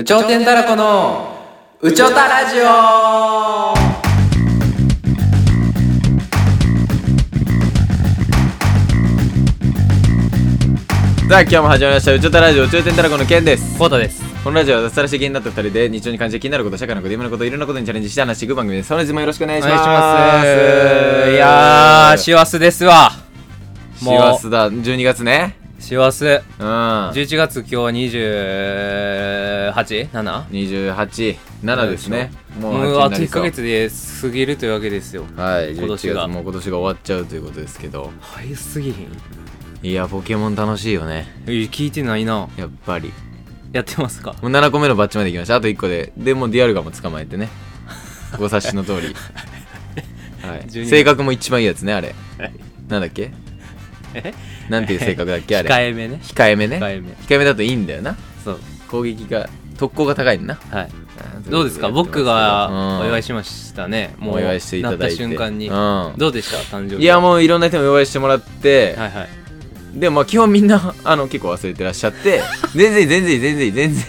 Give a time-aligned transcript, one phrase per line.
[0.00, 1.36] 宇頂天たらこの
[1.80, 2.62] 宇宙たラジオ
[11.28, 12.12] さあ今日も始まりました。
[12.14, 13.76] 宇宙たラジオ宇宙天たらこのケンです。
[13.76, 14.22] コータです。
[14.44, 18.94] このラジオは脱サラして気になった二人で日常に感じて気になること社会のこと夢のこといろんなことにチャレンジして話していく番組です。
[18.94, 19.82] 本日もよろしくお願いします。
[19.82, 20.42] お願いしま
[21.26, 21.32] す。
[21.32, 23.10] いやー、師走ですわ。
[23.96, 24.20] 師もう。
[24.20, 24.70] 走だ。
[24.70, 25.56] 12月ね。
[25.80, 26.24] 師走。
[26.24, 26.38] うん。
[27.10, 27.90] 11月今日は
[29.72, 30.44] 28?7?
[30.94, 32.30] 287ですね。
[32.60, 33.42] ももう8あと1になりそう。
[33.42, 33.90] ヶ月で
[34.22, 35.24] 過ぎるというわけですよ。
[35.36, 35.72] はい。
[35.74, 38.10] 今年11が月もう今年が終わっちゃうということですけど。
[38.20, 39.08] 早すぎひん
[39.80, 41.26] いやポケモン楽しいよね。
[41.46, 42.48] え聞いてないな。
[42.56, 43.12] やっぱり。
[43.72, 44.32] やってますか？
[44.42, 45.56] もう7個目のバッチまで行きました。
[45.56, 46.12] あと1個で。
[46.16, 47.48] でもうディアルガも捕まえてね。
[48.38, 49.14] ご察しの通り。
[50.46, 50.62] はい。
[50.62, 52.14] 12性格も一番いいやつねあれ。
[52.38, 52.52] はい。
[52.88, 53.30] なんだっけ？
[54.14, 54.32] え？
[54.68, 55.68] なんていう性格だっけあれ？
[55.70, 56.18] 控えめね。
[56.22, 56.78] 控えめね。
[56.78, 57.08] 控えめ。
[57.10, 58.16] 控えめだといいんだよな。
[58.44, 58.60] そう。
[58.88, 60.78] 攻撃が特攻が高いんだな。
[60.78, 60.90] はい。
[61.48, 61.88] どうですか？
[61.88, 64.14] 僕がお祝いししましたね。
[64.18, 65.68] もうお祝いしていただいた瞬間に。
[65.68, 66.14] うん。
[66.16, 66.76] どうでした？
[66.76, 67.02] 誕生日。
[67.02, 69.28] いやもういろんな人にお祝いしてもらって、はいはい。
[69.94, 72.42] でもまあ基本みんなあの結構忘れてらっしゃって。
[72.74, 74.04] 全然全然全然全然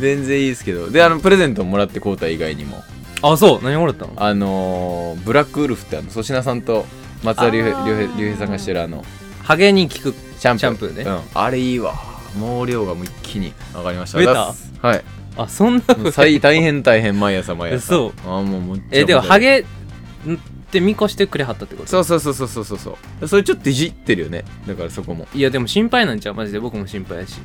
[0.00, 0.90] 全然いいですけど。
[0.90, 2.82] であのプレゼントももらってこうた以外にも。
[3.22, 3.64] あ、そう。
[3.64, 4.12] 何もらったの？
[4.16, 6.84] あのー、ブラックウルフってあの粗品さんと
[7.22, 9.04] 松田龍平さんがしてるあの。
[9.42, 10.58] ハゲに効くシャンプー。
[10.58, 11.02] シャンプーね。
[11.04, 11.94] うん、あれいいわ
[12.36, 14.18] 毛量がもう一気に上がりました。
[14.18, 14.54] 増えた？
[14.86, 15.04] はい。
[15.36, 17.88] あ、そんなもう最大変大変毎朝毎朝。
[17.88, 19.64] そうあーもうもっちゃえ、でも、ハゲっ
[20.70, 21.88] て見越してくれはったってこと？
[21.88, 24.44] そうそうそうそうそうそうそれちょっといじってるよね。
[24.66, 25.28] だからそこも。
[25.34, 26.34] いや、でも心配なんちゃう？
[26.34, 27.36] マジで僕も心配やし。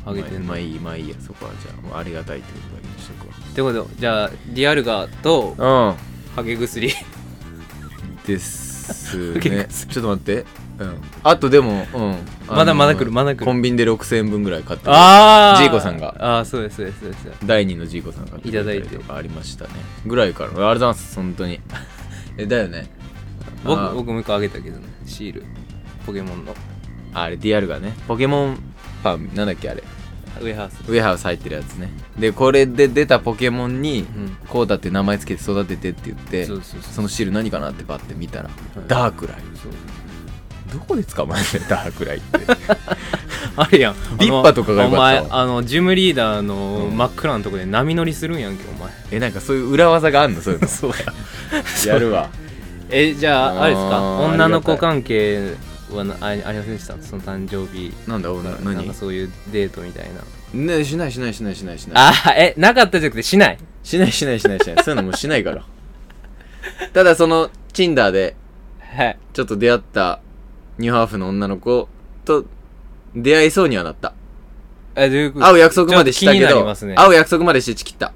[0.00, 0.04] ん。
[0.04, 0.40] ハゲてんの。
[0.40, 1.14] まあまあいいまあいいや。
[1.24, 5.96] そこはじゃあもうありがたいということだけにしとくってことでじゃあ、ディアルガとわ
[6.34, 6.86] ハゲ薬。
[6.86, 10.44] うんです結ね 構ちょっと待って
[10.78, 10.96] うん。
[11.22, 12.16] あとでもうん。
[12.48, 13.44] まだまだ来るまだ来る。
[13.44, 16.14] コンビニで6000円分ぐらい買ってあジーコさんが。
[16.18, 17.28] ああ、そうです、そうです、そうです。
[17.44, 19.04] 第2のジーコさんが買ってくれたりいただいて。
[19.04, 19.70] とかありましたね。
[20.06, 20.50] ぐらいから。
[20.50, 21.60] ありがとうございます本当に。
[22.38, 22.86] えだよね。
[23.64, 23.94] あ僕、ー。
[23.94, 25.44] 僕も一個あげたけどね、シール。
[26.06, 26.54] ポケモンの。
[27.14, 27.94] あれ DR がね。
[28.06, 28.58] ポケモン
[29.02, 29.82] パンなんだっけあれ。
[30.40, 30.76] ウェハース。
[30.88, 31.90] ウェハース入ってるやつね。
[32.18, 34.36] でこれで出たポケモンにうん。
[34.48, 36.92] こうだって名前つけて育ててって言ってそうそうそう。
[36.92, 38.50] そのシール何かなってパッて見たら
[38.86, 39.72] ダークライそう
[40.72, 42.38] どこで捕まえてんダークライって
[43.56, 43.94] あれやん。
[44.18, 48.90] ビッパとかがお前、あの、ジムリーダーのうん真っ暗なとこで波乗りするんやんけ、お前。
[49.10, 50.96] えなんかそういう裏技があんのそういうの そうや。
[51.94, 52.28] やるわ
[52.90, 54.00] え、じゃあ、あれですか？
[54.20, 55.54] 女の子関係
[55.92, 56.94] はなあありませんでした？
[57.00, 57.92] その誕生日。
[58.06, 60.20] なんだおななん何かそういうデートみたいな。
[60.76, 63.58] ねしないしないしないしないしないあー、え、なかったじゃなくてしない？
[63.82, 65.62] しないしないしないしないそういうのもうしないから
[66.94, 68.34] ただそのチンダーで
[68.80, 69.18] はい。
[69.34, 70.20] ちょっと出会った
[70.78, 71.88] ニューハーフの女の子
[72.24, 72.44] と
[73.14, 74.14] 出会いそうにはなった。
[74.94, 75.46] え、どういうこと？
[75.46, 76.94] 会う約束までしたけど、ますね。
[76.94, 78.12] 会う約束までしてチキった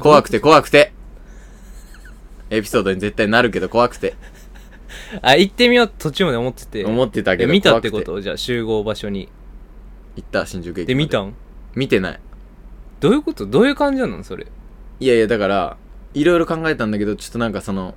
[0.00, 0.92] 怖くて怖くて。
[2.50, 4.14] エピソードに絶対なるけど怖くて。
[5.20, 6.84] あ、行ってみよう途中まで思ってて。
[6.84, 8.20] 思ってたけどえ見たってこと？
[8.20, 9.28] じゃあ集合場所に。
[10.16, 11.34] 行った新宿駅まで、見たん？
[11.74, 12.20] 見てない。
[13.00, 13.46] どういうこと？
[13.46, 14.46] どういう感じなのそれ？
[14.98, 15.76] いやいやだから
[16.14, 17.94] いろいろ考えたんだけどちょっとなんかその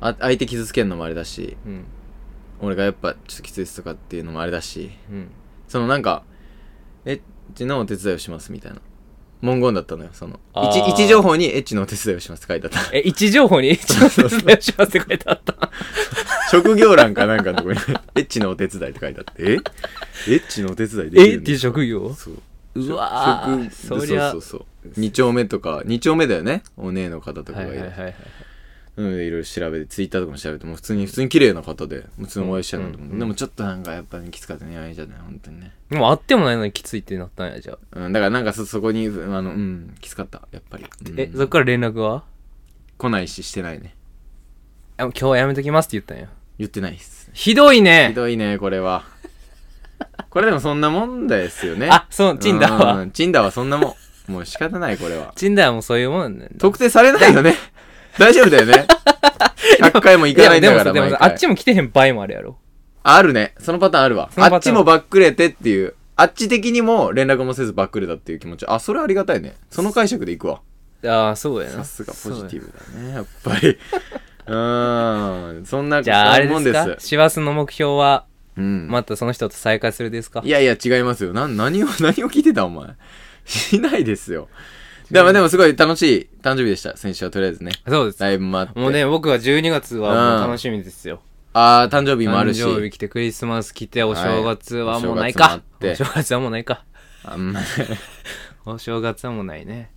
[0.00, 1.56] あ相手傷つけるのもあれだし。
[1.66, 1.84] うん。
[2.60, 5.30] 俺がやっぱちょっときついですとかっていうのもあれだしうん。
[5.68, 6.24] そのなんか
[7.04, 7.20] エッ
[7.54, 8.80] チなお手伝いをしますみたいな。
[9.40, 10.40] 文言だったのよその。
[10.52, 10.78] あー。
[10.78, 12.96] 位置位置情報にエッチのお手伝いをしますって書いてあった。
[12.96, 15.70] え、位置情報に、一応説明しますって書いてあった。
[16.50, 17.78] 職業欄かなんかのとこに
[18.16, 19.42] エッチのお手伝いって書いてあって。
[19.42, 19.52] え？
[19.52, 21.36] エッチのお手伝いできるんえ？
[21.36, 22.12] っていう職業？
[22.14, 22.34] そう。
[22.74, 24.32] うわそりゃ。
[24.32, 25.00] そうそうそう。
[25.00, 26.62] 2丁目とか2丁目だよね？
[26.76, 28.14] お姉の方とかがいる、はいはいはいはい。
[29.02, 33.18] いろいろ調べてツイッターとかも調べても普通に普通に綺麗な方で普通にお会いしたいなと思って、うんうん。
[33.20, 35.72] でもちょっとなんかやっぱりきつかったねあれじゃない本当にね。
[35.90, 38.00] でも会ってもないのにきついってなったんや、じゃあ。
[38.00, 41.20] うんだからなんかそそこにあのうんきつかったやっぱり、うん。
[41.20, 42.24] え、そっから連絡は？
[42.96, 43.94] 来ないししてないね。
[44.96, 46.28] あ今日はやめときますって言ったんや。
[46.58, 47.30] 言ってないっす。
[47.32, 49.04] ひどいひねどいねこれは。
[50.30, 51.88] これでもそんなもんですよね。
[51.90, 53.04] あ、そう、チンダは。
[53.04, 53.96] んチンダーはそんなも
[54.28, 54.32] ん。
[54.32, 55.32] もう仕方ないこれは。
[55.36, 56.50] チンダーもそういうもんなんだよ。
[56.58, 57.54] 特定されないよね
[58.18, 58.86] 大丈夫だよね
[59.80, 62.58] 100回も行かないんだからでもあっちも来てへん場合もあるやろ。
[63.02, 63.54] あるね。
[63.58, 64.30] そのパターンあるわ。
[64.36, 65.94] あっちもバックれてっていう。
[66.16, 68.66] あっち的にも連絡もせずバックれたっていう気持ち。
[68.66, 69.54] あ、それありがたいね。
[69.70, 70.60] その解釈でいくわ。
[71.06, 71.76] ああ、そうやな。
[71.76, 73.14] さすがポジティブだね。
[73.14, 73.68] やっぱり。
[74.48, 75.64] うーん。
[75.66, 76.96] そんな、じゃあ、あれですか？
[76.98, 78.24] 師走の目標は、
[78.56, 78.88] うん。
[78.90, 80.42] またその人と再会するですか？
[80.44, 81.32] いやいや、違いますよ。
[81.32, 82.88] な、何を、 何を聞いてたお前。
[83.44, 84.48] しないですよ。
[85.10, 86.96] でも、でもすごい楽しい誕生日でした。
[86.96, 87.72] 先週はとりあえずね。
[87.86, 88.22] そうです。
[88.22, 88.78] ライブもあって。
[88.78, 91.20] もうね、僕は12月はもう楽しみですよ。
[91.54, 92.62] あー、誕生日もあるし。
[92.62, 95.44] 誕生日来てクリスマス来てお正月はもうないか。
[95.48, 96.84] はいお正月はもうないか。
[97.24, 97.66] あんまね。
[98.64, 99.90] お正月はもうないね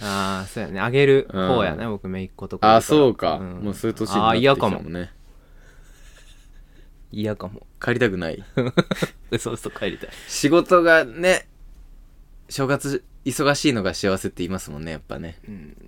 [0.00, 5.10] ああそうやねあげる方やね、僕めいっ子とかいるらあそうか、んもうそういう年にあなってきたー嫌かももんね
[7.10, 8.44] 嫌かも帰りたくない
[9.32, 11.48] 嘘嘘帰りたい仕事がね
[12.48, 15.36] 正月忙しいのが幸せって言いますもんねやっぱね、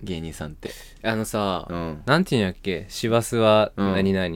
[0.03, 0.71] 芸人さんって。
[1.03, 2.01] あのさ、うん。
[2.05, 2.85] なんていうんやっけ？
[2.89, 3.93] 師走はうん。
[3.93, 4.35] 何々、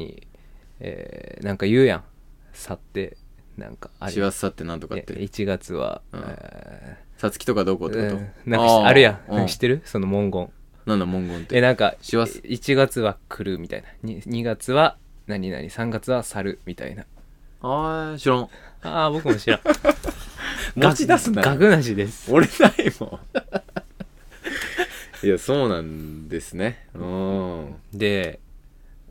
[0.80, 2.04] えーなんか言うやん。
[2.54, 3.18] 去って
[3.58, 5.14] なんかあれ師走さってなんとかって。
[5.14, 6.24] 1月は、うん。
[6.26, 8.52] えさつきとかどこっーてこと、うん。
[8.52, 9.48] なんかしあるやん、うん。
[9.48, 9.82] 知ってる？
[9.86, 10.52] その文言。
[10.86, 11.58] なんだ文言って。
[11.58, 12.40] えなんか師走。
[12.40, 13.88] 1月は来るみたいな。
[14.10, 14.98] 2, 2月は
[15.28, 15.64] 何々。
[15.64, 17.06] 3月は去るみたいな。
[17.62, 18.50] ああ知らん。
[18.84, 19.60] ああ僕も知らん
[20.76, 21.48] 持ち出すなよ。
[21.50, 22.32] ガグなしです。
[22.32, 23.20] 俺ないもん。
[25.26, 26.88] いやそうなんですね。
[26.94, 27.76] うん。
[27.94, 28.40] で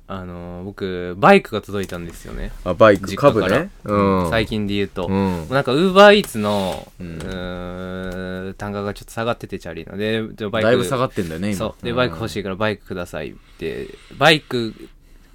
[0.07, 2.53] あのー僕バイクが届いたんですよね。
[2.65, 3.61] あバイク実家から。
[3.63, 3.71] ね。
[3.85, 4.31] うん。
[4.31, 5.49] 最近で言うと、うん。
[5.49, 9.97] なんかウーバーイーツの、ううんーん単価がちょっと下がっててチャリの。
[9.97, 10.67] ででバイク。
[10.69, 11.59] だいぶ下がってんだよね今。
[11.59, 11.85] そう。
[11.85, 13.89] でバイク欲しいいからバイクくださいって。
[14.19, 14.75] バイク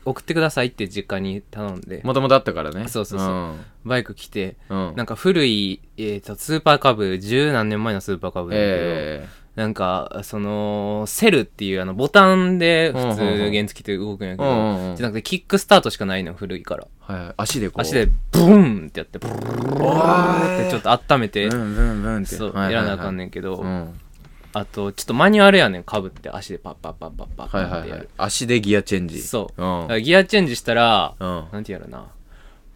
[0.06, 2.02] 送ってくださいって実家に頼んで。
[2.04, 2.88] もともとあったからね。
[2.88, 3.52] そうそうそ
[3.86, 3.88] う。
[3.88, 13.18] バイク来てうん、うん、なんか古い、えー、とスーパーカブ十何年前のスーパーカブなんだけど、えなんかそのセルっていうあのボタンで普うんうんうん。
[13.18, 14.96] 通原付って動くんやけど、うんうんうん。
[14.96, 16.88] じゃなくてキックスタートしかないの古いから。
[17.08, 17.26] ー、はい。
[17.26, 17.82] はい足でこう。
[17.82, 22.36] 足でブーンってやってブーンってちょっと温めて、ブンブンブンって。
[22.36, 24.00] そう、やらなあかんねんけど、うん
[24.54, 26.30] あとちょっとマニュアルやねんかぶって。
[26.30, 27.82] 足でパッパッパッパッパッパはいはいはい。
[27.82, 29.22] ッってやる、足でギアチェンジ。
[29.22, 30.04] そう、うん。
[30.04, 31.48] ギアチェンジしたら、うん。
[31.52, 32.08] なんてやるな。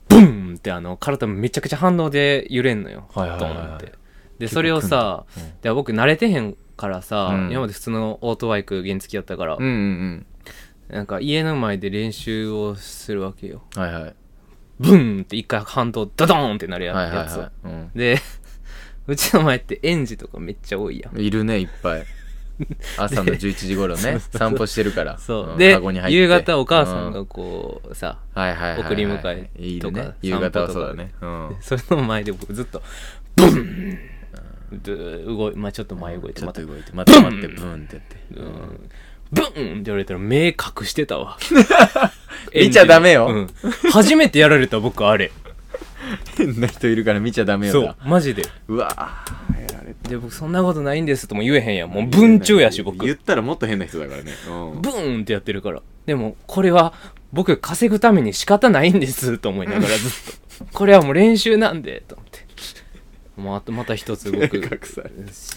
[0.09, 3.67] ブンってあの体めちゃくちゃ反動で揺れんのよ、はいはいはいはい。
[3.67, 3.93] ドンって。
[4.39, 5.25] でそれをさ、
[5.61, 7.51] で僕慣れてへんからさ、うん。
[7.51, 10.25] 今まで普通のオートバイク原付やったから、うんうん
[10.89, 13.63] なんか家の前で練習をするわけよ。
[13.75, 14.15] うんはいはい。
[14.79, 17.91] ブンって一回反動ドドーンってなるや,、はいはいやつはい、うん。
[17.95, 18.17] で
[19.07, 21.19] うちの前って園児とかめっちゃ多いやん。
[21.19, 22.05] いるねいっぱい。
[22.97, 24.19] 朝の11時頃ね。
[24.19, 25.17] 散歩してるから。
[25.17, 25.57] そう、ん。
[25.57, 26.17] でカゴに入って。
[26.17, 31.11] 夕方お母さんうがこうさ、はいはいはいはい送り迎えいいとかね夕方はそうだね。
[31.21, 31.55] うん。
[31.59, 32.81] それの前で僕ずっと
[33.35, 33.99] ブン
[34.71, 34.95] で
[35.25, 37.75] 動いまあちょっと前動いてちょまったと動いてまた待ってブン。
[37.75, 38.17] ってやって。
[38.35, 38.89] うん。
[39.31, 41.37] ブンって言われたら目隠してたわ。
[42.53, 43.27] 見ちゃダメよ。
[43.27, 43.47] うん。
[43.91, 45.31] 初めてやられた僕あれ
[46.37, 48.43] 変な人いるから見ちゃダメよそうだマジで。
[48.67, 49.61] うわー。
[49.61, 51.89] やられで僕そんなことないんですとも言えへんやん。
[51.89, 53.05] もう文中やし僕。
[53.05, 54.31] 言ったらもっと変な人だからね。
[54.47, 54.81] うん。
[54.81, 55.81] ブーンってやってるから。
[56.05, 56.93] でもこれは
[57.31, 59.99] 僕稼ぐために仕方ないんですと思いながらずっ
[60.59, 60.65] と。
[60.71, 62.17] これはもう練習なんでと
[63.35, 64.61] またまた一つ僕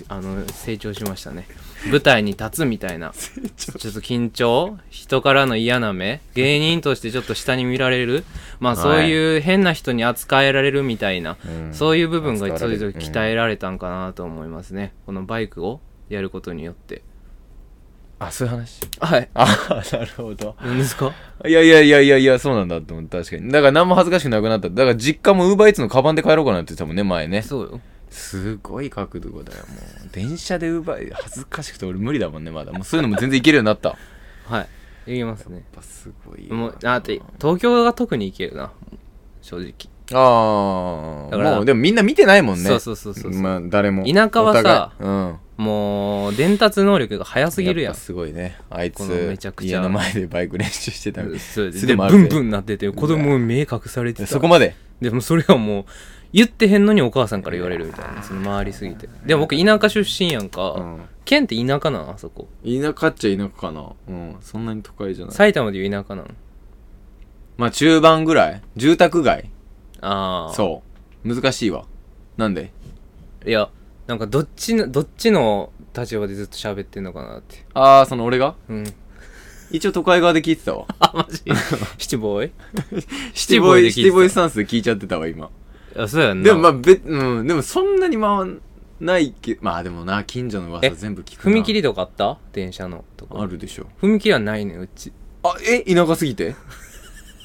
[0.08, 1.46] あの成長しましたね。
[1.90, 3.12] 舞台に立つみたいな。
[3.56, 6.20] ちょっと緊張人からの嫌な目。
[6.34, 8.24] 芸人としてちょっと下に見られる。
[8.60, 8.82] まあはい。
[8.82, 11.74] そういう変な人に扱えられるみたいな、うん。
[11.74, 17.02] そういう部分がちょいちょい鍛えられたんかなと思いますね、このバイクをやることによって
[18.18, 18.80] あそういう話？
[18.98, 19.28] はい。
[19.34, 19.46] あ
[19.92, 20.56] なるほど。
[20.62, 21.12] 何ですか？
[21.46, 23.52] いやいやいやいやいやそうなんだって思った確かに。
[23.52, 24.70] だから何も恥ずかしくなくなった。
[24.70, 27.42] だから実家もウーバーイーツのカバンで帰ろうかなって言ってたもんね前ね。
[27.42, 27.70] そう。
[27.72, 29.74] よすごい角度だよも
[30.06, 30.08] う。
[30.12, 32.72] 電車でウーバー恥ずかしくて俺無理だもんねまだ。
[32.72, 33.90] もうそういうのも全然いけるようになった。
[33.90, 33.98] やっ
[34.48, 34.68] はい。
[35.08, 35.62] 言いますね。
[35.74, 38.72] ぱすごいわもうあと東京が特にいけるな
[39.42, 39.72] 正直。
[40.12, 42.64] ああもうでもみんな見てないもんね。
[42.64, 44.06] そうそうそうそうまあ誰も。
[44.06, 47.94] 田舎はさうんもう伝達能力が早すぎるやん。
[47.94, 48.58] すごいね。
[48.68, 49.78] あいつめちゃくちゃ。
[49.78, 51.96] 家の前でバイク練習してたみたいで。
[51.96, 54.26] ブンブンなってて子供目隠されてた。
[54.26, 54.76] そこまで。
[55.00, 55.84] でもそれはもう
[56.32, 58.22] 言ってへんのにお母さんから言われるみたいな。
[58.22, 59.08] その回りすぎて。
[59.24, 61.00] でも僕田舎出身やんか、うん。
[61.24, 62.10] 県って田舎なん？
[62.10, 62.48] あそこ。
[62.62, 63.92] 田舎っちゃ田舎かな。
[64.08, 64.36] うん。
[64.42, 65.34] そんなに都会じゃない。
[65.34, 66.36] 埼玉でいう田舎なん？
[67.56, 68.62] まあ中盤ぐらい？
[68.76, 69.48] 住宅街？
[70.02, 70.82] ああそ
[71.24, 71.34] う。
[71.34, 71.86] 難しいわ。
[72.36, 72.72] なんで？
[73.46, 73.70] いや
[74.06, 77.64] なんかどっちのどっちの立場でずっと喋ってんのかなって。
[77.74, 78.54] ああその俺が？
[78.68, 78.84] うん。
[79.70, 80.86] 一応都会側で聞いてたわ。
[81.00, 81.42] あマジ？
[81.98, 82.52] シティボーイ？
[83.34, 85.50] シティボーイシティボーイスタンスで聞いちゃってたわ今。
[85.96, 86.44] あそうやんな。
[86.44, 88.60] でもまあべうんでもそんなに回ん
[89.00, 91.56] ないけまあでもな近所の噂え全部聞くな。
[91.56, 92.38] 踏切とかあった？
[92.52, 93.42] 電車のとこ。
[93.42, 93.86] あるでしょ。
[94.00, 95.12] 踏切はないねんうち。
[95.42, 95.80] あえ？
[95.94, 96.54] 田舎すぎて？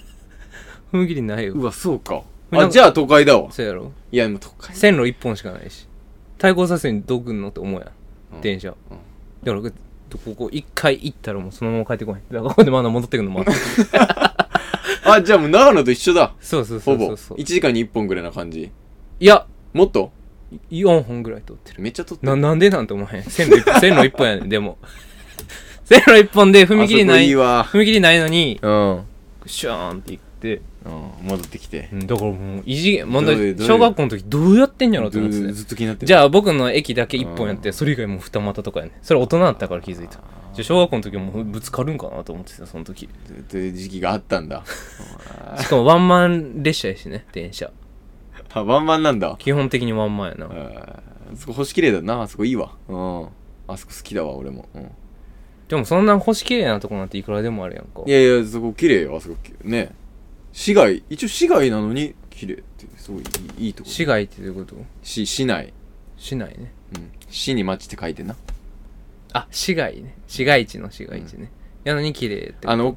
[0.93, 1.53] 踏切ないよ。
[1.53, 3.51] うわそうかあじゃあ都会だわ。
[3.51, 3.93] そうやろ。
[4.11, 4.75] いやでも都会。
[4.75, 5.87] 線路一本しかないし
[6.41, 7.91] 対向車線にどう来んのって思うやん、
[8.37, 8.41] うん。
[8.41, 8.75] 電車、だ
[9.53, 13.51] からここ一回行ったらもうそのまま帰ってこないだからここでまだ戻ってくるのもあって。
[15.05, 16.33] あじゃあもう長野と一緒だ。
[16.41, 17.17] そうそうそほぼうそう。
[17.17, 18.71] そう1時間に1本ぐらいな感じ。
[19.19, 19.45] いや。
[19.73, 20.11] もっと
[20.71, 21.81] ？4本ぐらい通ってる。
[21.83, 23.23] めっちゃ撮ってななんでなんて思わへん。
[23.23, 24.49] 線路一本 線路一本やねん。
[24.49, 24.79] でも。
[25.85, 27.67] 線路一本で踏切ないあそこいいわ。
[27.71, 29.03] 踏切ないのにうん。
[29.45, 31.89] シューンって行ってうん戻ってきて。
[31.91, 37.61] うんだからもう異次元まだどういうどういう小学校の時どうやってんやろと思っててずずっと気になってるじゃあ僕の駅だけ一本やっうん。
[37.61, 40.13] てそれ以外もう二股とかやねそれ大人だったから気づいた。
[40.13, 40.21] じゃ
[40.59, 43.07] あ小学校の時はもうぶつかるんかなと思ってたその時。
[43.49, 44.63] という時期があったんだ。
[45.59, 47.71] しかもワンマン列車やしね電車。
[48.53, 49.35] あワンマンなんだ。
[49.39, 50.45] 基本的にワンマンやな。
[50.47, 52.23] あーそこ星綺麗だな。
[52.23, 52.71] あそこいいわ。
[52.89, 53.27] うん。
[53.67, 54.87] あそこ好きだわ俺も、うん、
[55.69, 58.01] でもそんな星綺麗なとこなんていくらでもあるやんか。
[58.05, 59.35] いやいやそこ綺麗よあそこ。
[59.63, 59.91] ね
[60.53, 63.25] 市街一応市街なのに綺麗ってすごいい
[63.63, 63.89] いいいとこ。
[63.89, 64.75] 市街ってどういうこと？
[65.03, 65.73] 市市内。
[66.17, 66.73] 市内ね。
[66.95, 67.11] うん。
[67.29, 68.35] 市に町って書いてんな。
[69.33, 70.15] あ市街ね。
[70.27, 71.51] 市街地の市街地ね、
[71.83, 72.95] やのに綺麗ってあの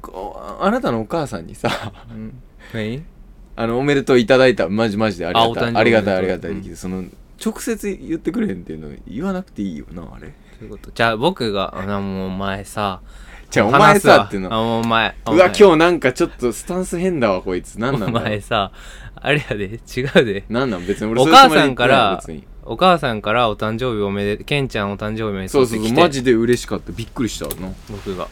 [0.59, 2.41] あなたのお母さんにさうん。
[2.73, 3.03] 何？
[3.57, 4.67] あのおめでとういただいた。
[4.67, 5.75] マジマジでありがたい。
[5.75, 7.05] ありがたいありがたいけど、その
[7.43, 10.33] 直接言ってくれへんっていうの言わなくていいよなあれ。
[10.59, 10.91] そういうこと？
[10.93, 13.01] じゃあ僕があなもうお前さ
[13.49, 14.79] じゃあお前さっていうの。
[14.79, 17.79] お前うわ今日なんかちょっとスタンス変だわこいつ。
[17.79, 18.29] なんなんおだろう。
[18.29, 18.71] 前さ
[19.15, 20.43] あれやで違うで。
[20.49, 20.85] なんなん？
[20.85, 22.21] 別に俺お母さんから
[22.63, 26.91] お母さんからお誕生日おめでケンちゃんお誕生日おめでとそうそうそうマジで嬉しかった。
[26.91, 27.73] びっくりしたの。
[27.89, 28.27] 僕が。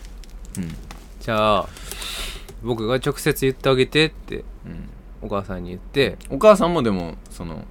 [0.58, 0.75] うん。
[1.20, 1.70] じゃあ
[2.63, 4.89] 僕が直接言ってあげてってうん。
[5.22, 6.17] お母さんに言って。
[6.29, 7.63] お母さんもでもその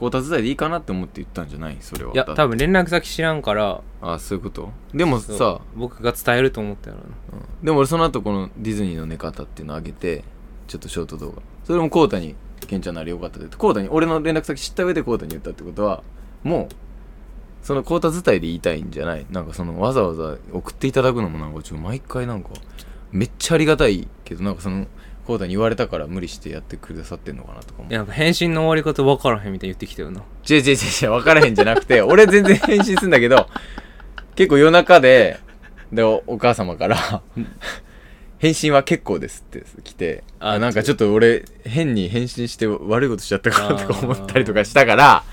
[0.00, 1.76] 交代伝いでいいかなって思って言ったんじゃない？
[1.80, 2.12] それは。
[2.12, 3.82] いや多分連絡先知らんから。
[4.00, 4.70] ああそういうこと？
[4.94, 7.08] でもさ僕が伝えると思ったやろな。
[7.32, 7.64] うん。
[7.64, 10.24] でも俺その後このディズニーの寝方っていうのを上げて
[10.66, 11.42] ちょっとショート動画。
[11.64, 12.36] それもコウタに
[12.66, 16.02] 「ケンちゃんならよかったで」コウタに俺の連絡先知った上でコウタに言ったってことは
[16.42, 16.74] もう
[17.62, 19.26] そのコウタ伝いで言いたいんじゃない？
[19.30, 22.50] なんかそのわざわざ送っていただくのもなんかちょっと毎回なんか
[23.10, 24.86] めっちゃありがたいけどなんかその
[25.28, 30.22] コウタに言われたから無理してやってくださってんのかなとかもいや返信の終わり方分からへんみたいに言ってきたよな。
[30.48, 33.46] 違う違う違う違う分からへんじゃなくて俺全然返信するんだけど
[34.36, 35.38] 結構夜中で
[35.92, 37.22] でおお母様から
[38.40, 45.24] 返信は結構ですって来てああなんかちょっと俺変に返信して悪いことしちゃったかなとか思ったりとかしたから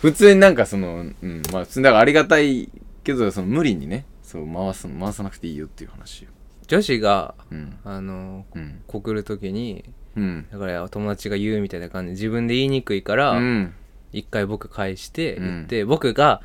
[0.00, 2.70] 普通になんかそのうんまあ普通にだからありがたい
[3.04, 6.30] けどその無理にねそう回す回さなくていいよっていう話よ
[6.66, 7.78] 女子がうん。
[7.84, 8.82] あのうん。
[8.86, 9.84] 告る時に
[10.16, 10.46] うん。
[10.50, 12.08] だから友達が言うみたいな感じ。
[12.08, 13.74] で自分で言いにくいから、うん。
[14.12, 16.40] 一回僕返して言って、僕が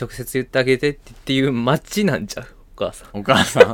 [0.00, 2.46] 直接言ってあげてっていうマッチなんちゃう？
[2.76, 3.18] お母さん。
[3.18, 3.72] お母さん。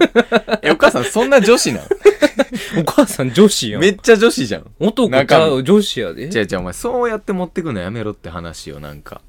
[0.62, 1.84] えお母さんそんな女子なの？
[2.80, 3.80] お母さん女子やん。
[3.80, 4.70] めっちゃ女子じゃん。
[4.78, 6.22] 男ち中身ゃう女子やで。
[6.24, 9.20] 違う違うお前そうやって持ってくのやめろって話をなんか。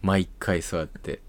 [0.00, 1.20] 毎回そうやって。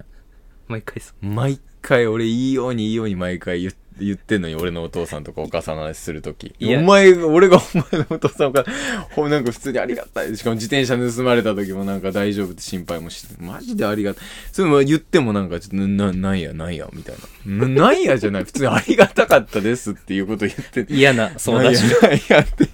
[0.67, 6.53] 毎回さ毎回俺いいようにいいように毎回言っ言ってんのに俺のお父さんとかお母さんの話するとき。
[6.61, 7.61] お前が俺がお
[7.93, 8.65] 前のお父さんが
[9.11, 10.35] ほなんか普通にありがたい。
[10.35, 13.35] しかも自転車盗まれた時もなんか大丈夫って心配もして。
[13.43, 14.23] マジでありがたい。
[14.51, 17.67] そういうの言ってもなんかちょっとななんやなんやみたいな。
[17.67, 18.43] ななんやじゃない。
[18.45, 21.81] 普通にありがたかったですっていうこと言って嫌なそうだし。
[21.83, 22.69] なんやなんやって。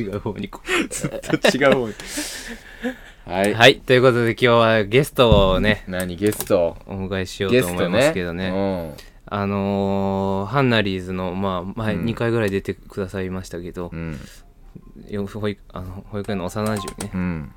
[0.00, 1.94] 違う方にこずっと違う方に。
[3.26, 3.80] はい、はい。
[3.80, 6.76] ということで今日はゲストをね何ゲスト？
[6.86, 8.94] お迎えしようと思いますねけどね
[9.32, 12.04] あのー、ハンナリーズのまあ前うん。
[12.04, 14.18] 2回ぐらい出てくださいましたけどう、ん。
[15.08, 17.10] よ保育あの保育園の幼馴染ね。
[17.14, 17.52] うん。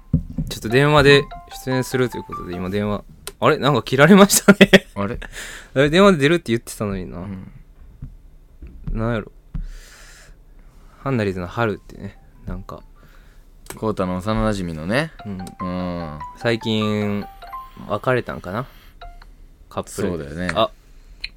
[0.50, 1.24] ちょっと電話で
[1.66, 3.04] 出演するということで今電話
[3.40, 3.58] あれ？
[3.58, 4.88] なんか切られましたね。
[4.96, 5.20] あれ？
[5.74, 7.52] あれ電話で出るって言ってたのにな、ん。
[8.92, 9.32] なんやろ？
[11.00, 12.82] ハンナリーズの春ってねなんか、
[13.76, 15.12] コウタの幼馴染のね。
[15.26, 16.20] うん、うん。
[16.38, 17.26] 最近
[17.90, 18.68] 別れたんかな？
[19.70, 20.10] カップル。
[20.10, 20.52] そうだよね。
[20.56, 20.70] あ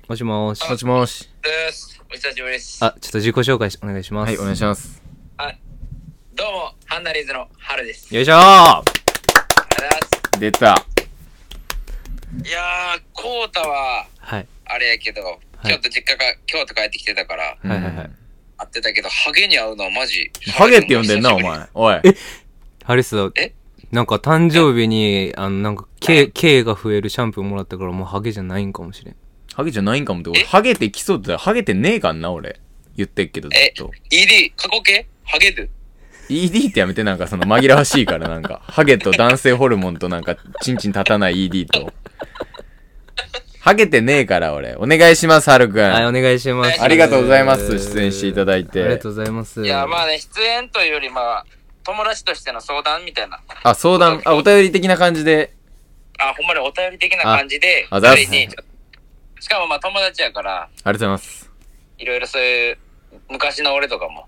[0.09, 0.71] もしもーし。
[0.71, 1.29] もしもし。
[1.43, 2.01] です。
[2.09, 2.41] お久し。
[2.41, 2.85] ぶりです。
[2.85, 4.29] あちょっと自己紹介しお願いします。
[4.29, 5.03] はいお願いします。
[6.37, 8.15] どうも、ハンナリーズの春です。
[8.15, 8.37] よいしょー。
[8.37, 8.93] あり
[9.35, 10.41] がとうございます。
[10.41, 10.67] 出た。
[12.45, 14.47] いやー、コウタは、はい。
[14.67, 15.69] あれやけど、い。
[15.71, 18.11] 京都実家が、京都帰ってきてたから、はいはいはい。
[18.59, 20.31] 会ってたけど、ハゲに会うのはマジ。
[20.57, 21.69] ハゲって呼んでんなお前。
[21.75, 22.01] おい。
[22.85, 23.55] ハリスえ？
[23.91, 29.17] なんか誕生日にあのなんか K, K が増えるシャンプーもらったからもうハゲじゃないんかもしれん
[29.57, 32.61] ハゲじゃないんかもって俺ハゲてきそうってハゲてねえかんな俺。
[32.95, 35.07] 言ってっけどずっえと ED、過去形？
[35.25, 35.71] ハゲる
[36.29, 38.61] ？ED ってやめてなんかその紛らわしいからなんか。
[38.65, 41.91] ハゲと男性ホルモンとなんかチンチン立たない ED と。
[43.61, 44.77] ハゲてねえから俺。
[44.77, 46.83] お願いしますはるくんはいお願いします。
[46.83, 47.79] ありがとうございます。
[47.79, 48.83] 出演していただいて。
[48.83, 49.65] ありがとうございます。
[49.65, 51.47] いや、まあね、出演というより、まあ、
[51.83, 53.41] 友達としての相談みたいな。
[53.63, 54.21] あ相談。
[54.27, 55.55] あお便り的な感じで。
[56.19, 58.19] あ、ほんまにお便り的な感じで、ああざっす。
[58.21, 58.57] 二人に
[59.41, 61.51] しかもまあ友達やから、ありがとうございます。
[61.99, 62.79] いろいろそういう、
[63.29, 64.27] 昔の俺とかも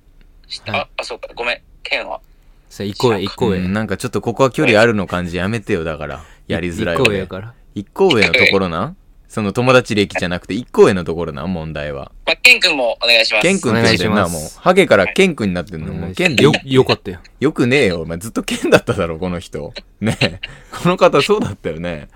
[0.49, 0.81] 知って、はい。
[0.81, 2.21] あ、あ、そうか、ごめん、ケンは。
[2.69, 3.63] さあ行こうや行こうや。
[3.63, 3.73] うん。
[3.73, 6.25] なんかちょっとここは距離あるの感じやめてよだから。
[6.47, 7.55] やりづらい行こう俺やから。
[7.75, 8.95] 一個上のところな
[9.29, 12.13] その友達歴じゃなくて一個上のところな、問題は。
[12.25, 13.43] まあ、ケン君もお願いします。
[13.43, 14.61] ケン君って言ってんな、もうお願いします。
[14.61, 15.93] ハゲからケン君になってんの。
[15.93, 17.21] もうケンでよ、よかったよ。
[17.39, 18.03] よくねえよ。
[18.03, 19.75] お前ずっとケンだっただろ、この人。
[20.01, 20.41] ねえ。
[20.73, 22.09] この方そうだったよね。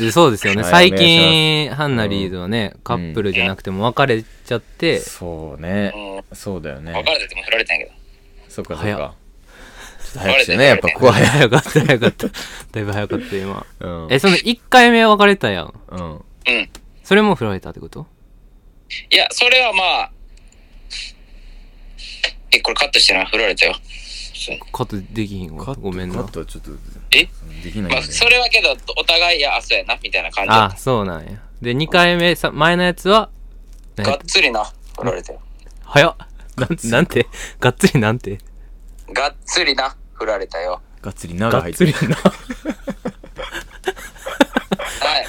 [0.00, 0.62] で、そうですよね。
[0.62, 5.92] はい最近、ハンナリードはね、カップルじゃなくても別れちゃって、そうね。
[5.94, 6.36] うん。
[6.36, 6.92] そうだよね。
[6.92, 7.96] 別れてても振られたんやけど。
[8.48, 9.14] そっかそっ早っか。
[10.04, 11.28] ちょっと早くしてね、やっぱここは早い。
[11.28, 12.26] 早かった、早かった。
[12.72, 13.66] だいぶ早かった、今。
[13.80, 14.08] うん。
[14.10, 15.74] え、その1回目別れたやん。
[15.90, 16.20] うん。
[16.48, 16.70] うん。
[17.02, 18.06] それも振られたってこと？
[19.10, 20.12] いや、それはまあ、
[22.52, 23.74] え、これカットしてな、振られたよ。
[24.72, 25.64] カットできひんわ。
[25.64, 26.30] カットごめんなカッ。
[26.30, 26.70] トはちょっと、
[27.10, 27.28] え？
[27.64, 28.02] できないまあ。
[28.02, 31.42] それはけど、お互い、いや、あ、そうやな、みたいな感じだっあ、そうなんや。
[31.60, 33.30] で、2回目、さ前のやつは、
[33.96, 34.04] た。
[34.04, 34.64] がっつりな、
[34.98, 35.40] 振られたよ。
[35.84, 36.16] 早っ。
[36.56, 37.26] なんなんて？
[37.60, 38.38] がっつりなんて？
[39.12, 40.80] がっつりな、振られたよ。
[41.02, 41.90] がっつり長が入ってる。
[41.90, 42.16] っつりな。
[42.16, 42.22] は
[45.20, 45.26] い。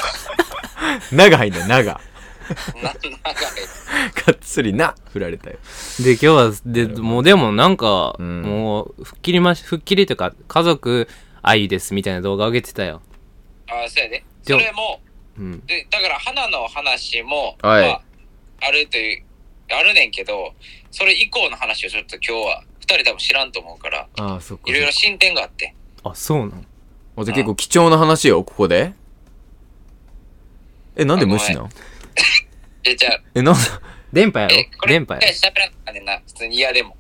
[1.12, 1.94] 長入んだよ、長。
[1.94, 2.02] が
[2.82, 4.34] な、長い。
[4.34, 5.58] っつりな、振られたよ。
[6.00, 11.08] で、今日は、で、もうでもなんか、うんもう、吹っ切りまし、吹っ切りというか、家族
[11.42, 13.02] 愛ですみたいな動画上げてたよ。
[13.68, 14.24] あ、そうやね。
[14.44, 15.02] それも、
[15.38, 15.66] うん。
[15.66, 18.02] で、だから、花の話も、はいまあ、
[18.62, 19.24] あるという、
[19.70, 20.54] あるねんけど、
[20.92, 24.64] それ以降の話をちょっと今日は、二人多分知らんと思うから、ああ、そっか。
[24.68, 25.74] いろいろ進展があって。
[26.04, 26.66] あ、そうなん
[27.18, 28.94] あじゃあ結構貴重な話よ、ここで。
[30.98, 31.70] え、なんで無視なん
[32.84, 33.56] え、じゃあ、え、なん
[34.12, 34.56] 電波やろ？
[34.56, 35.28] え、これ、電波やろ？
[35.28, 36.20] 喋らなあかんねんな。
[36.26, 36.96] 普通に嫌でも。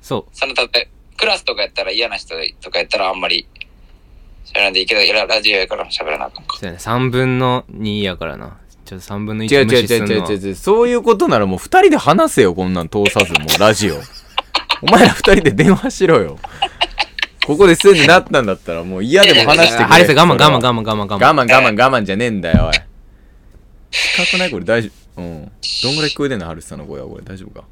[0.00, 0.36] そう。
[0.36, 3.46] その、たとえ、クラスとかやったら嫌な人とかやったらあんまり、
[4.44, 6.56] 喋らんでいいけど、いやラジオやから喋らなあかんか。
[6.58, 6.78] そうやね。
[6.78, 8.56] 3分の2やからな。
[8.84, 10.54] ちょっと3分の違う1無違う違う視すんのは違う違う違う。
[10.54, 13.96] そういうことならもう二人で話せよ、こんなん通さず、もう ラジオ。
[14.82, 16.38] お前ら二人で電話しろよ。
[17.44, 19.84] ここですになったんだったらもう嫌でも話してくれ。
[19.86, 20.82] ハリセン我慢我慢我慢。
[20.82, 21.26] 我慢我慢我慢。
[21.26, 22.74] 我慢我慢我慢じゃねえんだよ、おい。
[23.90, 25.22] 近くないこれ大丈夫。
[25.22, 25.52] うん。
[25.82, 27.66] どんぐらい聞こえてんのハルさんの声はこれ大丈夫か？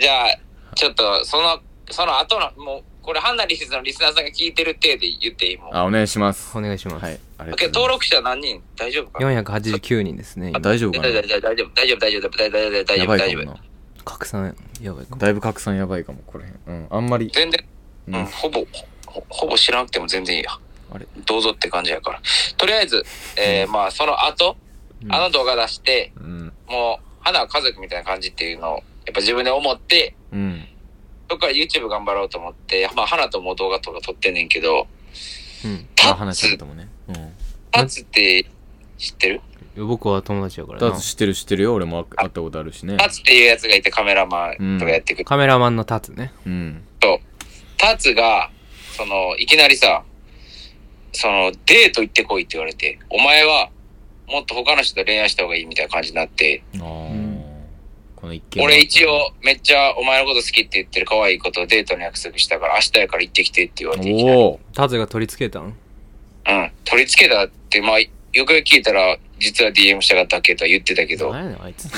[0.00, 0.38] じゃあ、
[0.74, 5.76] ちょっと、その、その後の、もう、これ、ハンナリスのリスナーさんが聞いてる体で言っていいもん。
[5.76, 6.56] あ、お願いします。
[6.56, 7.04] お願いします。
[7.04, 7.20] はい。
[7.38, 8.62] ありがけとうございど登録者何人？
[8.76, 9.24] 大丈夫か？
[9.24, 10.52] な489人ですね。
[10.54, 11.12] あ、大丈夫かな？
[11.12, 13.58] 大丈夫、大丈夫、大丈夫、大丈夫、大丈夫、大丈夫、大丈や夫。
[14.04, 15.20] 拡散やばいかも。
[15.20, 16.44] だいぶ拡散やばいかも、これ。
[16.66, 16.86] うん。
[16.90, 17.30] あんまり。
[17.34, 17.64] 全然、
[18.08, 18.64] うんうん、ほぼ、
[19.06, 20.58] ほほぼ知らなくても全然いいや。
[20.94, 21.06] あれ？
[21.26, 22.20] どうぞって感じやから。
[22.56, 23.04] とりあえず、
[23.36, 24.56] えー、まあ、その後、
[25.04, 26.52] うんあの動画出して、うん。
[26.68, 30.64] もう、花は家族みたいな感じっていうのを、やっぱ自分で思って、うん。
[31.28, 34.86] そっから YouTube 頑張ろうと思って、まあ、花とも動画とか撮ってんねんけど、
[35.64, 35.88] うん。
[36.04, 36.88] あ、話しちゃったもんね。
[37.08, 37.32] うん。
[37.72, 38.46] タツって
[38.96, 39.40] 知ってる？
[39.76, 41.02] 僕は友達やからなダーツ。
[41.02, 41.74] 知ってる知ってるよ。
[41.74, 42.96] 俺も会ったことあるしね。
[42.98, 46.32] タツっていうやつがいてカメラマンとかやってくるカメラマンのタツね。
[46.46, 46.84] うん。
[47.00, 47.18] と、
[47.78, 48.50] タツが、
[48.96, 50.04] その、いきなりさ、
[51.12, 53.70] その、デート行ってこいって言われて、お前は、
[54.28, 57.44] もっと他の人と恋愛した方がいいみたいな感じになって、ああ、ん。
[58.16, 65.64] この一件俺一応、めっちゃお前のこと好きって言ってる可愛い子とデートの約束したから、明日やから行ってきてって言われて、おおタツが取り付けたん？
[65.64, 66.72] うん。
[66.84, 71.90] 取り付けたって、まあ、よくよく聞いたら、実は DM したかっただけとは言ってたけど、何やねんあいつ。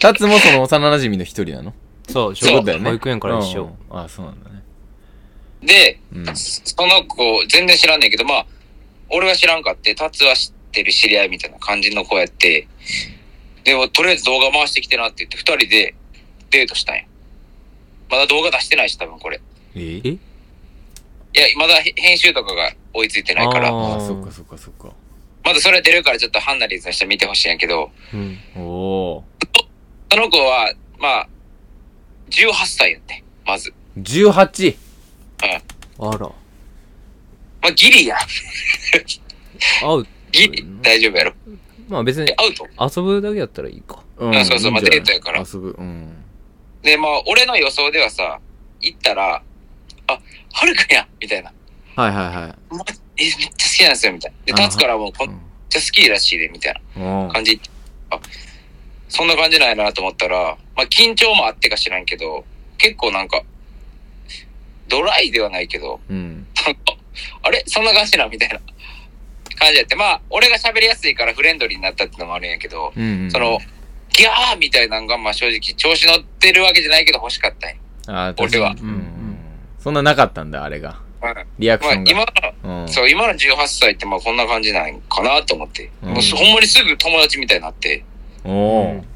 [0.00, 1.74] タツもその幼馴染の一人なの？
[2.08, 3.64] そう、そう小保育園から一緒。
[3.90, 3.98] うん。
[3.98, 4.49] あそうなんだ。
[4.49, 4.49] ね
[5.62, 8.46] で、うんその子、全然知らんねんけど、まあ、
[9.10, 12.66] 俺は知らんかって、タツは知ってる知り合いみたいな感じの子やって、
[13.64, 15.94] でも、とりあえず動画回してきてなって言って、二人で
[16.50, 17.02] デートしたんや。
[18.08, 19.40] まだ動画出してないし、多分これ。
[19.76, 20.00] え？
[20.04, 20.18] えい
[21.34, 24.92] や、まだへ編集とかが追いついてないから、あーあそっかそっかそっか
[25.44, 28.38] まだそれ出るからちょっとハンナリーズの人見てほしいんやけど、うん。
[28.56, 29.24] おお
[30.10, 31.28] その子は、まあ、
[32.30, 33.72] 18歳やって、まず。
[33.98, 34.76] 18
[35.98, 36.08] うん。
[36.08, 36.18] あら。
[36.18, 38.16] まあ、ギリや。
[39.84, 41.34] アウギリ、大丈夫やろ。
[41.88, 43.98] まあ別にえアウト遊ぶだけやったらいいか。
[44.16, 46.14] うんあそうそうまあデートやから遊ぶうん
[46.82, 48.40] で、まあ、俺の予想ではさ、
[48.80, 49.42] 行ったら、
[50.06, 50.20] あ、
[50.52, 51.52] はるかやみたいな。
[51.96, 52.84] はいはいはいま
[53.18, 54.54] え、めっちゃ好きなんですよ、みたいな。
[54.56, 57.60] で、あ立つからもう、こんめっちゃ好きらしいで、みたいうんな感じ。
[58.10, 58.20] あ、
[59.08, 62.44] そんな感じなんやなと思ったら、まあ、緊張もあってか知らんけど、
[62.78, 63.42] 結構なんか、
[64.90, 66.46] ドライではないけど、うん。
[67.42, 67.62] あれ？
[67.66, 68.60] そんな感じなみたいな。
[69.58, 69.94] 感じやって。
[69.94, 73.58] まあ、俺が喋りやすいからフレンドリーになったってのもあるんやけど、うんうんその、
[74.10, 78.34] ギャーみたいなのが、まあ正直調子乗ってるわけじゃないけど欲しかったんや。
[78.38, 78.90] 俺は確かに。
[78.90, 79.06] うん
[79.78, 81.00] そんななかったんだあれが。
[81.22, 81.34] うん。
[81.58, 82.54] リアクまあ今ションが。
[82.62, 82.88] の、うん。
[82.88, 85.90] そう、今の18歳ってまあこんな感じなんかなと思って。
[86.02, 86.12] うん。
[86.12, 88.04] もうすほんまにすぐ友達みたいになって。
[88.44, 89.06] おおうん。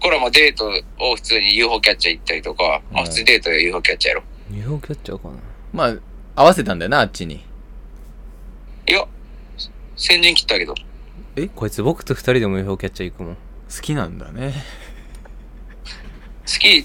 [0.00, 0.66] これはまあデート
[0.98, 4.24] を普通に UFO キャッチャー行ったりとか、まあうん普通にデートで UFO キャッチャーやろ。
[4.50, 5.34] UFO キャッチャーかな。
[5.72, 5.94] まあ
[6.36, 7.44] 合わせたんだよなあっちに
[8.86, 9.04] いや、
[9.96, 10.74] 先陣切ったけど。
[11.54, 13.34] こいつ僕と二人でも UFO キャッチャー行くもん。
[13.34, 13.40] 好
[13.80, 14.52] きなんだね
[16.44, 16.84] 好き、え、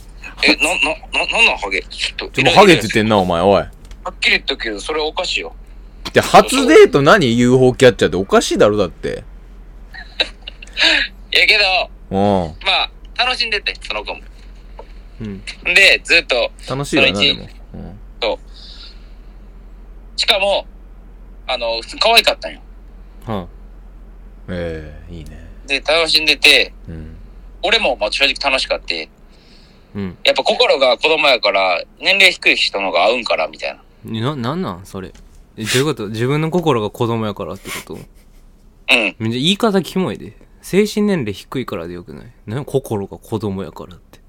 [0.58, 0.70] な、
[1.18, 1.82] な、な、なんなんハゲ？
[1.90, 2.30] ちょっと。
[2.30, 3.72] ちょもうハゲって言ってんなお前おいは
[4.12, 5.56] っきり言ったけど、それおかしいよ。
[6.14, 9.24] で初デート何 UFO キャッチャーっておかしいだろだって
[11.34, 14.22] いやけど、うんまあ、楽しんでて、その子も。
[15.22, 15.44] うん。
[15.74, 18.00] で、ずっと、楽しいよなでも、うん
[20.18, 20.66] しかも、
[21.46, 22.62] あの、普通に可愛かったんよ。
[23.26, 23.48] は
[24.48, 27.18] ええいいねで、楽しんでて、うん
[27.64, 29.10] 俺もまあ正直楽しかって、
[29.96, 29.98] あ。
[29.98, 30.18] うん。
[30.24, 34.36] やっぱ心が子供やから、年齢低い人の方が合うんから、みたいな。
[34.36, 34.86] な、なんなん？
[34.86, 35.12] それ。
[35.58, 36.08] えどういうこと？
[36.10, 37.94] 自分の心が子供やからってこと？
[37.96, 38.02] うん。
[38.88, 40.38] めっちゃ言い方キモいで。
[40.62, 42.32] 精神年齢低いからでよくない？
[42.46, 44.20] 何心が子供やからって。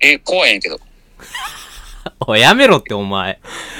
[0.00, 0.78] え、怖いんやけど。
[2.26, 3.38] おい、やめろってお前。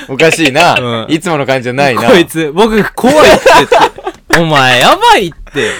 [0.09, 3.77] おかしいな、 うんいつもの感じじゃないなこいつ、僕怖いって言って。
[4.41, 5.71] お前、やばいって。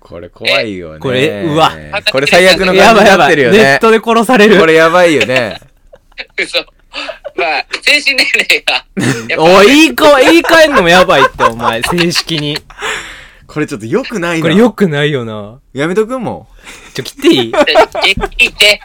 [0.00, 1.72] これ怖いよねこれうわ
[2.10, 3.18] これ最悪のや感じにばいやばい。
[3.18, 4.58] なってるよねネットで殺される。
[4.58, 5.58] これやばいよね
[6.38, 6.58] 嘘。
[7.34, 8.84] まあ、精神年齢が。
[9.28, 12.58] やっぱおい、言いか、言い換えんのもやばいって、お前、正式に。
[13.46, 15.60] これちょっと良くないなこれ良くないよな。
[15.72, 16.46] やめとくも
[16.92, 17.52] ちょ、切っていい？
[17.52, 18.80] 聞いて。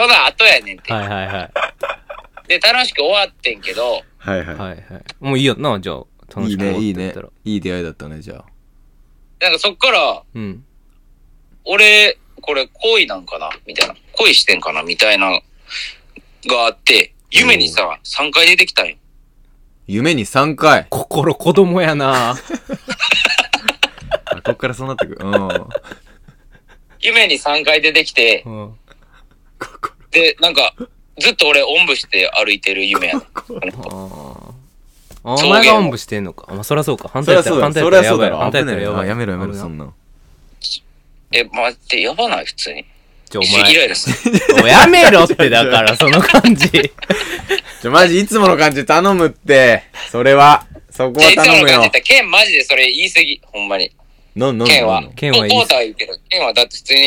[0.00, 0.90] その後やねんって。
[0.94, 2.48] はいはいはい。
[2.48, 4.80] で、楽しく終わってんけど、うはいはい、はいはい。
[5.20, 6.04] もういいよな、じゃあ。
[6.34, 7.28] 楽い、いしく終わねいいねってったら。
[7.44, 8.44] いい出会いだったねじゃあ
[9.40, 10.64] なんかそっから、うん。
[11.64, 13.50] 俺、これ恋なんかな？
[13.66, 13.94] みたいな。
[14.12, 14.82] 恋してんかな？
[14.82, 15.40] みたいな、が
[16.66, 18.96] あって、夢にさ、3回出てきたんよ。
[19.86, 22.36] 夢に3回心子供やな。
[24.32, 25.48] あこっからそうなってくるうん
[27.00, 28.79] 夢に3回出てきて、うん。
[30.10, 30.74] で、なんか、
[31.18, 33.22] ずっと俺、おんぶして歩いてる夢やねん。
[33.22, 33.26] あ
[35.22, 35.34] あ。
[35.34, 36.52] お前がおんぶしてんのか。
[36.52, 37.08] まあ、そりゃそうか。
[37.12, 39.08] 反対やったら、反対そやったらや反対やったらやばい。
[39.08, 39.94] やめろやめろそんなん
[41.32, 42.44] え、待って、やばない？
[42.46, 42.84] 普通に。
[43.30, 44.40] じゃあおイラ前、イラする。
[44.62, 46.68] おいやめろってだから、その感じ。
[47.82, 53.40] じゃマジいつもの感じで頼むってそれはそこはでいつも頼むよの感じ言ったら、ケンマジでそれ言い過ぎ。
[53.44, 53.90] ほんまに。
[54.40, 55.02] なんなんケンは。
[55.14, 57.00] ケンは言い過ぎコータは言うけど、ケンはだって普通に、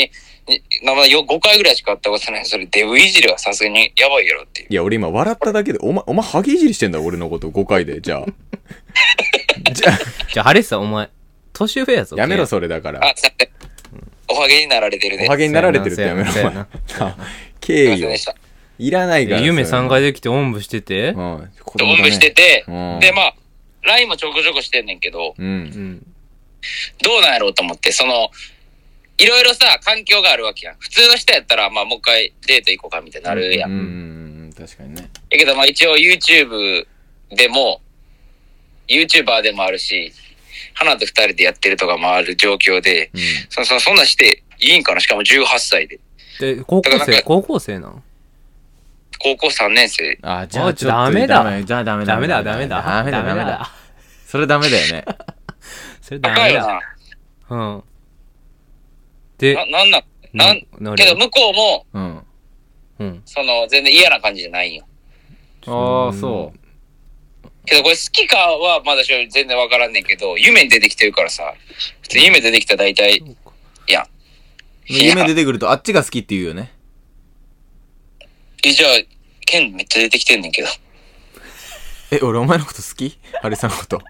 [0.48, 2.46] にまあよ5回ぐらいしか会ったことない。
[2.46, 4.68] それデブいじりはさすがにやばいやろっていう。
[4.70, 8.26] いや俺今笑っただけでお前お前ハゲいじりしてんだ俺のこと5回でじゃあ
[9.74, 10.00] じゃあ
[10.34, 11.10] じゃあ、 ハレスさん、お前、
[11.54, 12.16] 年上やぞ。
[12.18, 13.50] やめろそれだからあ、すいません。
[14.30, 15.26] おはげになられてるね。
[15.28, 17.06] おはげになられてるってやめろお前あすい
[17.62, 18.10] 敬意を。
[18.80, 23.36] いらないから夢3回でできておんぶしててう、んおんぶしてて、うんで、まあ、
[23.84, 26.13] LINE もちょこちょこしてんねんけど、ううんん。
[27.02, 28.30] どうなんやろうと思って、その、
[29.18, 30.76] いろいろさ、環境があるわけやん。
[30.80, 33.72] 普通の人やったら、まあ、もう一回デート行こうかみたいになるやん。
[33.72, 33.90] うんうんう
[34.50, 36.86] ん確かにねだけど、まあ、一応 YouTube
[37.32, 37.82] でも、
[38.88, 40.12] YouTuber でもあるし、
[40.76, 45.00] 花と二人でやってるとかもある状況で、うんそそそんなんしていいんかな？
[45.00, 46.00] しかも18歳で。
[46.40, 48.04] で、高校生、高校生なん
[49.20, 50.18] 高校3年生。
[50.22, 52.82] あじあゃあちょっとダメだじゃあダメダメだ、ダメだ。
[52.82, 53.72] ダメだダメだだ。
[54.28, 55.06] それダメだよね
[56.04, 56.42] それダメだ。
[56.42, 56.82] 高いよな。
[57.50, 57.84] うん。
[59.38, 62.26] でな、、なんなん、なん、なけど向こうも、うん
[63.00, 63.22] うん。
[63.26, 64.86] その、全然嫌な感じじゃないんよ。
[65.66, 66.60] ああそう
[67.66, 71.54] けどこれ好きかはまだ全然わからんねんけど、夢に出てきてるからさ、
[72.02, 73.24] 普通に夢出てきたら大体、い
[73.88, 74.06] や、
[74.86, 76.74] 夢出てくるとあっちが好きって言うよね
[78.66, 78.90] え、じゃあ、
[79.46, 80.68] ケンめっちゃ出てきてんねんけど。
[82.12, 83.18] え俺お前のこと好き？
[83.42, 84.02] ハリさんのこと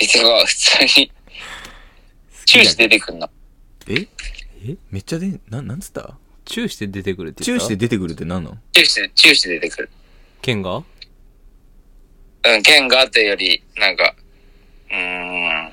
[0.00, 1.12] いつが普通に、
[2.46, 3.28] チューして出てくんな。
[3.86, 4.08] え？
[4.66, 4.76] え？
[4.90, 6.16] めっちゃでななんつった？
[6.46, 7.64] チューして出てくるってチュ言った？
[7.64, 8.56] ーして出てくるって何なの？
[8.72, 9.90] チューして、チューして出てくる。
[10.40, 10.78] 剣が？
[10.78, 10.84] う
[12.56, 14.14] ん、ケンがっていうより、なんか、
[14.90, 15.72] うーん、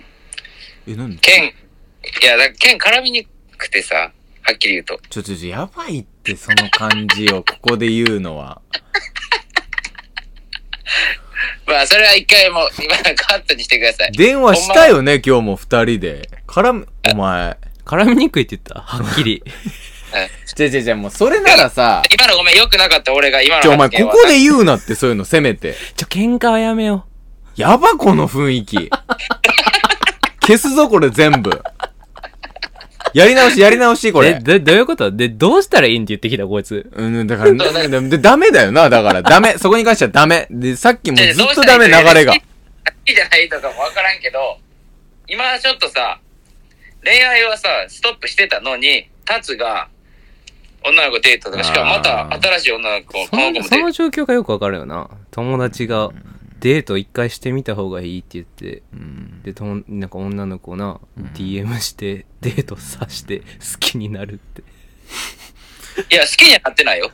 [0.87, 1.21] えなんで？
[1.21, 1.53] ケン、い
[2.25, 4.11] や、だからケン絡みにくくてさ、は
[4.53, 4.99] っきり言うと。
[5.09, 8.61] ちょちょちょやばいってその感じをここで言うのは
[11.67, 14.11] まあ、それは一回もう、今カットにしてください。
[14.13, 16.29] 電話したよね今日も二人で。
[16.47, 17.57] 絡むお前。
[17.85, 18.81] 絡みにくいって言った？
[18.81, 19.43] はっきり。
[20.55, 25.75] ちゃちゃちゃもうそれならさ今のごめん、良くなかった俺が今のちょお前ここで言うなってそういうのせめて。
[25.97, 27.05] ちょ、喧嘩はやめよ
[27.57, 28.89] やばこの雰囲気。
[30.47, 31.61] 消すぞこれ全部
[33.17, 35.11] やり直しやり直しこれで、どういうこと？
[35.11, 36.87] で、どうしたらいいんって言ってきた、こいつ。
[36.93, 39.57] うん、だから、だだでダメだよな、だから、ダメ。
[39.59, 40.47] そこに関してはダメ。
[40.51, 42.33] で、さっきもずっとダメ、流れが。
[42.33, 42.39] 好
[43.05, 44.59] きじゃないとかもわからんけど、
[45.27, 46.19] 今ちょっとさ、
[47.03, 49.87] 恋愛はさ、ストップしてたのに、タツが、
[50.83, 53.91] 女の子デートとか、しかもまた新しい女の子、そこの子の、そのもデート。
[53.91, 55.09] 状況がよくわかるよな。
[55.31, 56.15] 友達がデ
[56.67, 59.41] デート一回してみた方がいいって言ってうん。
[59.41, 60.99] でとんなんか女の子な、
[61.33, 63.45] DM してデートさして好
[63.79, 64.63] きになるって。
[66.13, 67.09] いや、好きにはなってないよ。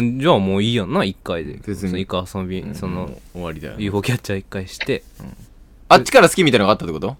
[0.00, 1.54] んじゃあもういいやんな一回で。
[1.54, 1.88] 別に。
[1.88, 3.82] そのイカ遊び、そのもう終わりだよね。
[3.82, 5.02] UFO キャッチャー一回して。
[5.88, 7.16] あっちから好きみたいなのがあったってこと？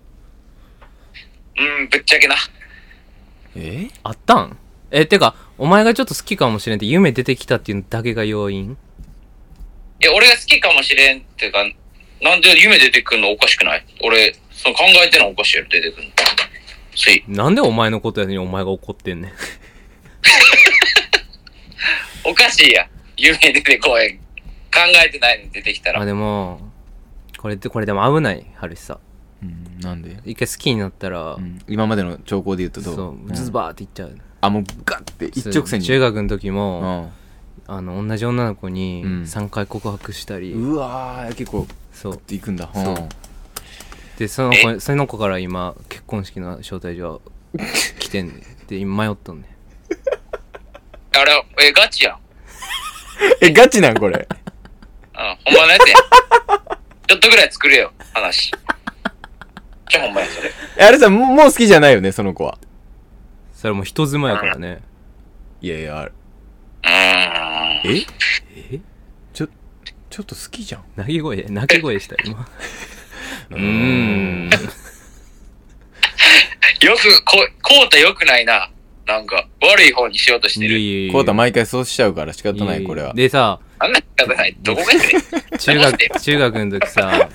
[1.58, 2.36] うん、ぶっちゃけな。
[3.56, 3.88] え？
[4.04, 4.56] あったん？
[4.92, 8.70] えてかお前がちょっと好きかもしれんって夢出てきたっていうのだけが要因？
[8.72, 8.76] い
[10.04, 11.64] や、俺が好きかもしれんっていうか、
[12.20, 13.84] なんで夢出てくんのおかしくない？
[14.02, 16.10] 俺、その考えてんのおかしいやろ、出てくんの。
[16.94, 17.24] つい。
[17.26, 19.32] なんでお前のことやのにお前が怒ってんねん。
[22.24, 22.86] おかしいやん。
[23.16, 24.18] 夢出てこへん。
[24.18, 24.22] 考
[25.04, 26.04] えてないのに出てきたあら。
[26.04, 26.60] でも
[27.38, 29.00] これってこれでも危ない春さ
[29.42, 30.18] うんなんで？
[30.24, 31.58] 一回好きになったら、うん。
[31.68, 32.94] 今までの兆候で言うとどう？
[32.94, 35.86] そううんズバーっていっちゃう、あもうガッて一直線に。
[35.86, 37.12] 中学の時うも、ん
[37.66, 39.22] あの同じ女の子にうん。
[39.22, 42.14] 3回告白したり、うわー結構そう。
[42.14, 42.68] っていくんだ。
[42.74, 42.94] そう。
[42.94, 43.08] ん。
[44.18, 47.22] でその子その子から今結婚式の招待状
[47.98, 48.42] 来てんねん。
[48.68, 49.52] で今迷っとんねん。
[51.18, 52.18] あれ、え、ガチやん。
[53.40, 53.94] えガチなん？
[53.98, 54.26] これ。
[54.26, 55.98] うん、ほんまのやつやん。
[57.06, 58.50] ちょっとぐらい作れよ、話。
[59.90, 60.50] じゃあほんまや、それ。
[60.78, 62.58] えあれさもうもう好きじゃないよねその子は。
[63.54, 64.82] それもう人妻やからね。
[65.60, 66.12] いやいやあれ。
[66.84, 68.06] え？
[68.74, 68.80] え？
[69.32, 69.48] ちょ
[70.10, 70.84] ちょっと好きじゃん。
[70.96, 72.46] 泣き声泣き声した今。
[73.50, 74.50] うーん。
[76.82, 78.70] よく、こ、こうたよくないな。
[79.06, 80.78] なんか、悪い方にしようとしてる。
[80.78, 83.14] いコウタ毎回そうしちゃうから仕方ないやこれは。
[83.14, 84.56] でさあんな仕方ない。
[84.60, 85.10] どこがやねん。
[85.58, 87.28] 中学中学の時さ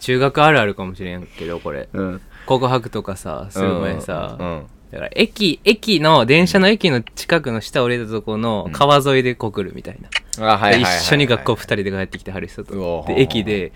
[0.00, 1.88] 中学あるあるかもしれんけどこれ。
[1.92, 2.20] うん。
[2.46, 10.08] 告白とかさする前さ、うんだから駅駅の電車の駅の近くの下降りたとこの川沿いで告るみたいな、
[10.52, 13.00] あはいはいはいはいで一緒に学校二人で帰ってきてはる人うと。
[13.00, 13.72] おで駅で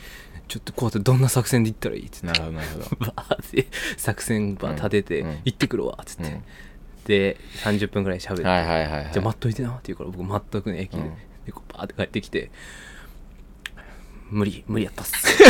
[0.49, 2.27] ちょっとこうやってどんな作戦で行ったらいいっつって。
[2.27, 2.87] なるほどなるほど。
[3.07, 5.29] バーって作戦バー立てて、うん。
[5.29, 6.43] うん行ってくるわっつって、うん。
[7.07, 9.11] で30分くらい喋って、はいはいはいはい。
[9.13, 11.15] じゃあ待っといてなって言うから僕待っとくね駅で、うん。
[11.45, 12.51] でこうバーって帰ってきて
[14.31, 15.13] 無理無理やったっす。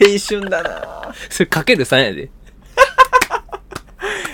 [0.00, 1.14] 青春だな。
[1.30, 2.30] それかける3やで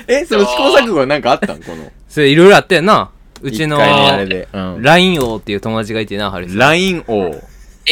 [0.07, 1.63] えその試行錯誤はなんかあったん？
[1.63, 1.91] この。
[2.09, 3.11] それいろいろあったよな。
[3.43, 6.59] うちの一回目あれで、うん、LINE 王っていう友達がいてなハリさん。
[6.59, 7.29] LINE 王。
[7.29, 7.33] ニ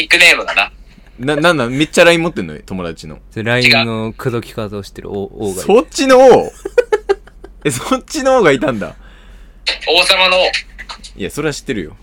[0.07, 0.73] ックネームがな。
[1.19, 2.55] な、なんなんめっちゃ LINE 持ってんの？
[2.55, 3.19] よ友達の。
[3.31, 5.61] それ LINE の口説き方をしてる王王がいて。
[5.63, 6.53] そっちの王？
[7.65, 8.95] えそっちの王がいたんだ。
[9.89, 10.41] 王様の王。
[11.17, 11.97] いやそれは知ってるよ。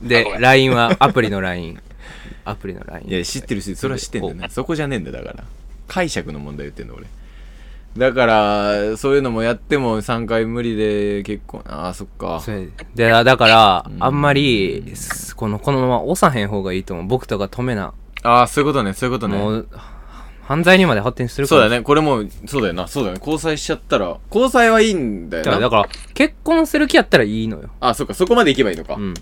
[0.00, 1.78] で LINE はアプリの LINE
[2.46, 4.48] アプリの LINE いや知ってるしそれは知ってんだよね。
[4.50, 5.44] そこじゃねえんだだから。
[5.86, 7.06] 解釈の問題言ってんの俺
[7.98, 12.42] だからそういうのもやっても3回無理で結構ああそっか。
[12.94, 14.02] でだからうん。
[14.02, 17.06] あんまりすこのこのまま押さへん方がいいと思う。
[17.06, 17.92] 僕とか止めな。
[18.22, 19.36] ああそういうことねそういうことね。
[19.36, 19.68] もう
[20.42, 22.88] 犯罪にまで発展するかそうもだねこれもうそうだよな。
[22.88, 23.20] そうだよね。
[23.20, 25.58] 交際しちゃったら交際はいいんだよな。
[25.58, 27.70] だから結婚する気やったらいいのよ。
[27.80, 29.14] あそっかそこまで行けばいいのか、うん。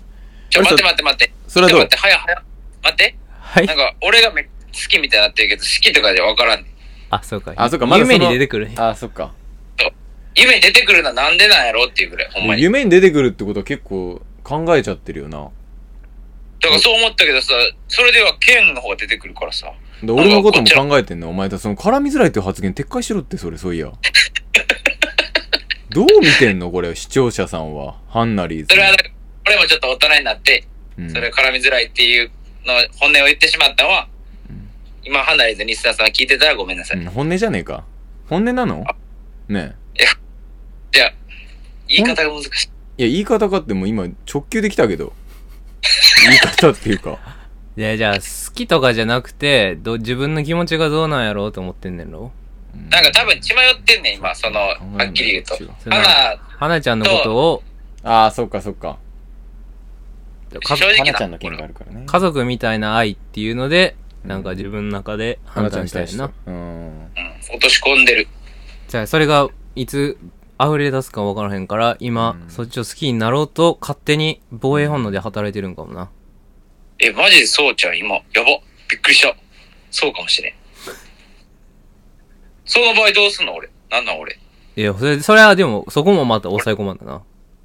[0.49, 1.33] ちょ、待って待って待って。
[1.47, 1.79] それはどう？
[1.79, 2.43] 待って、早早。
[2.83, 3.17] 待って。
[3.41, 3.65] はい。
[3.65, 4.49] なんか、俺がめ好
[4.89, 6.71] きみたいになってるけど、好きとかじゃわからんねん。
[7.09, 7.53] あそうか。
[7.55, 9.33] あそっかまだその夢に出てくるあそっか。
[10.35, 12.61] 夢に出てくるのはなんでなんやろっていうぐらい、ほんまに。
[12.61, 15.49] 夢に出てくるってことは結構考えちゃってるよな。
[16.59, 17.53] だからそう思ったけどさ、
[17.87, 19.73] それでは剣の方が出てくるからさ。
[20.03, 21.29] で俺のことも考えてんの？
[21.29, 23.91] お前とその絡みづらいっていう発言撤回しろってそれそういや。
[25.89, 26.69] どう見てんの？
[26.69, 27.95] これ視聴者さんは。
[28.09, 28.67] ハンナリーズ。
[28.69, 28.95] それは、
[29.47, 30.67] 俺もちょっと大人になって、
[30.99, 31.09] うん。
[31.09, 32.29] それ絡みづらいっていう
[32.65, 34.07] の、本音を言ってしまったのは、
[35.07, 36.99] 今、離れず西田さん聞いてたらごめんなさい。
[36.99, 37.85] うん本音じゃねえか。
[38.27, 38.83] 本音なの？
[39.47, 39.75] ね
[40.91, 41.13] じゃあ、
[41.87, 42.69] 言い方が難しい。
[42.97, 45.13] えいや言い方かってもう今直球できたけど。
[46.25, 47.17] 言い方っていうか。
[47.77, 52.31] いやじゃあ好きとかじゃなくてど自分の気持ちがどうなんやろうと思ってんねんろ？
[52.89, 54.75] なんか多分血迷ってんねん、今、その、は
[55.07, 55.55] っきり言うと。
[55.89, 57.63] 花、花ちゃんのことを。
[58.03, 58.97] ああそっかそっか。
[60.63, 62.03] か正直な花ちゃんの件があるからね。
[62.05, 63.95] 家族みたいな愛っていうので
[64.27, 67.09] なんか自分の中で判花ちゃん断したいなうんうん、
[67.49, 68.27] 落とし込んでる。
[68.87, 70.17] じゃあそれがいつ
[70.59, 76.09] 溢れ出すか分からへんから今、うんそっちを好きになろうと勝手に防衛本能で働いてるんかもな
[76.99, 78.15] え、マジでそうちゃん、今。
[78.15, 78.59] やば。
[78.89, 79.35] びっくりした。
[79.91, 80.53] そうかもしれん。
[82.65, 83.53] その場合どうすんの？
[83.55, 83.69] 俺。
[83.89, 84.39] なんなん俺？
[84.75, 87.21] いやそれそれはでもそこもまた抑え込まんだな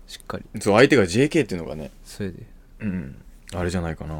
[0.06, 2.46] しっかりそう相手が JK っていうのがねそれで
[2.78, 3.22] うん
[3.54, 4.14] あれじゃないかな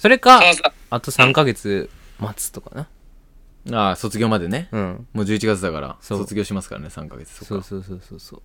[0.00, 0.40] それか
[0.88, 3.76] あと3ヶ月待つとかな。
[3.76, 4.68] ああ卒業までね。
[4.72, 5.06] うん。
[5.12, 6.18] もう11月だからそう。
[6.20, 8.42] 卒業しますからね3ヶ月そそうそうそうそうそう。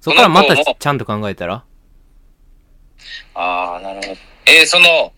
[0.00, 1.64] そっからまたちゃんと考えたら？
[3.34, 4.20] ああ、なるほど。
[4.46, 5.12] えーその、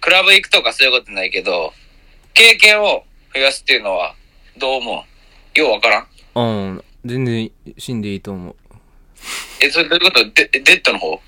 [0.00, 1.72] クラブ行くとかそういうことないけど、
[2.32, 4.14] 経験を増やすっていうのは、
[4.58, 5.04] どう思
[5.56, 5.58] う？
[5.58, 6.06] ようわからん？
[6.34, 6.84] うん。
[7.04, 8.56] 全然死んでいいと思う。
[9.60, 10.24] え、それどういうこと？
[10.30, 11.20] デデッドの方？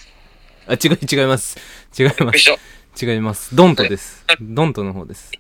[0.68, 1.58] あ違い違います。
[1.98, 2.38] 違います。
[2.38, 2.58] 一緒
[3.00, 3.54] 違います。
[3.56, 4.24] ドントです。
[4.40, 5.32] ドントの方です。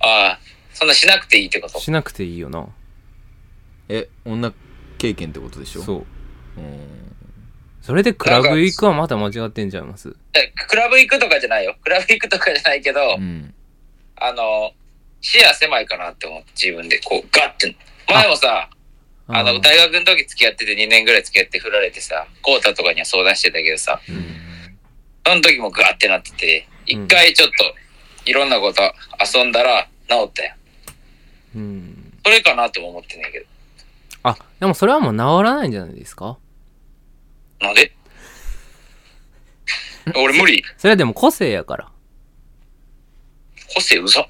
[0.00, 0.40] ああ、
[0.72, 1.78] そんなしなくていいってこと？
[1.80, 2.66] しなくていいよな。
[3.88, 4.52] え女
[4.98, 5.82] 経験ってことでしょ？
[5.82, 6.60] そう。
[6.60, 7.12] うん。
[7.82, 10.16] それでクラブ行くはまた間違ってんちゃいます？
[10.34, 11.76] えクラブ行くとかじゃないよ。
[11.82, 13.54] クラブ行くとかじゃないけど、うん。
[14.16, 14.72] あの、
[15.20, 17.76] 視野狭いかなって思って、自分で、こう、ガッて。
[18.08, 18.70] 前もさ、
[19.28, 24.00] あの、ー大学の時付き合ってて2年ぐらい付き合って振られてさ、コータとかには相談してたけどさ、
[25.26, 27.54] その時もガッてなってて、一回ちょっと、
[28.30, 28.82] いろんなこと
[29.38, 30.54] 遊んだら治ったよ。
[31.56, 32.12] うん。
[32.24, 33.46] それかなっても思ってんねんけど。
[34.24, 36.38] あでもそれはもう治らないんじゃないですか？
[37.60, 37.92] なんで？
[40.16, 40.64] 俺無理？
[40.76, 41.88] それはでも個性やから。
[43.74, 44.26] 個性うざ。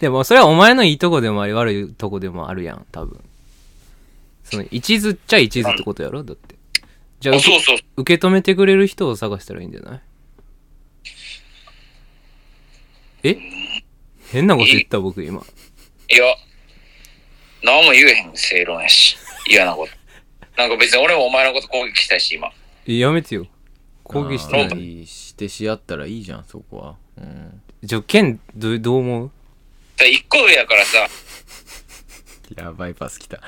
[0.00, 3.22] でもそれはお前のいいとこでもあり悪いとこでもあるやん多分。
[4.44, 6.22] その一途っちゃ一途ってことやろ？
[6.24, 6.53] だって
[7.24, 7.78] じゃああ、受けそうそう。
[8.02, 10.02] 受け止めてくれる人を探したらいいんじゃない？
[13.22, 13.38] え？
[14.30, 15.40] 変なこと言った僕今。
[16.10, 16.24] いや、
[17.62, 19.16] 何も言えへん正論やし。
[19.48, 20.60] 嫌なこと。
[20.60, 22.52] なんか別に俺もお前のこと攻撃したいし、今。
[22.86, 23.46] えやめてよ。
[24.02, 26.96] 攻撃していーしてし合ったらいいじゃんそこは。
[27.16, 27.62] うん。
[27.82, 29.30] じゃあケンどうどう思う？
[29.96, 31.08] だ一個上やからさ、
[32.62, 33.40] やばいパス来た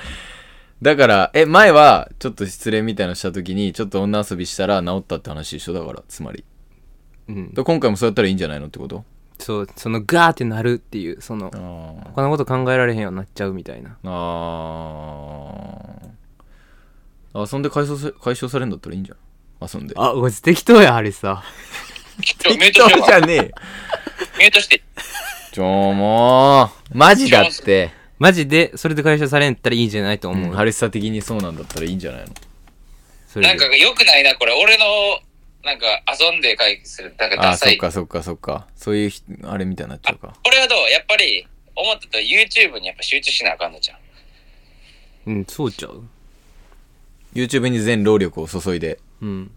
[0.83, 6.45] だからえ前はちょっと失恋みたいなのした時にちょっと女遊びしたら治ったって話一緒だからつまり。
[7.29, 7.55] うん。
[7.55, 9.05] で今回もそうやったらいいんじゃないのってこと？
[9.39, 11.51] そうそのガーってなるっていうその
[12.15, 13.97] 他のこと考えられへんようになっちゃうみたいな。
[14.03, 17.53] あー。
[17.53, 19.19] 遊んで解消さ解消されるんだったらいいんじゃん。
[19.61, 19.95] 遊んで。
[19.97, 21.43] あこいつ適当やハリさ
[22.23, 23.37] ちょ、ミュートしてよじゃねえ。
[23.37, 23.43] よ
[24.39, 24.83] ミュートして。
[25.53, 32.29] ちょもうマジだってマジでそれで解消されんったらいいんじゃないと思う、ハリスタ的にそうなんだったらいいんじゃないの？
[33.29, 34.53] それでなんか良くないな、これ。
[34.53, 34.85] 俺の、
[35.63, 35.87] なんか
[36.19, 37.15] 遊んで解決する。
[37.19, 37.75] なんかあダサい。
[37.75, 40.79] っかそっかそっかそういうひあれみたいになっちゃうかこれはどう？
[40.91, 43.99] やっぱり、思ったと YouTube にやっぱ集中しなあかんのじゃん。
[45.27, 46.05] うんそうちゃう
[47.35, 49.51] YouTube に全労力を注いでうんうん。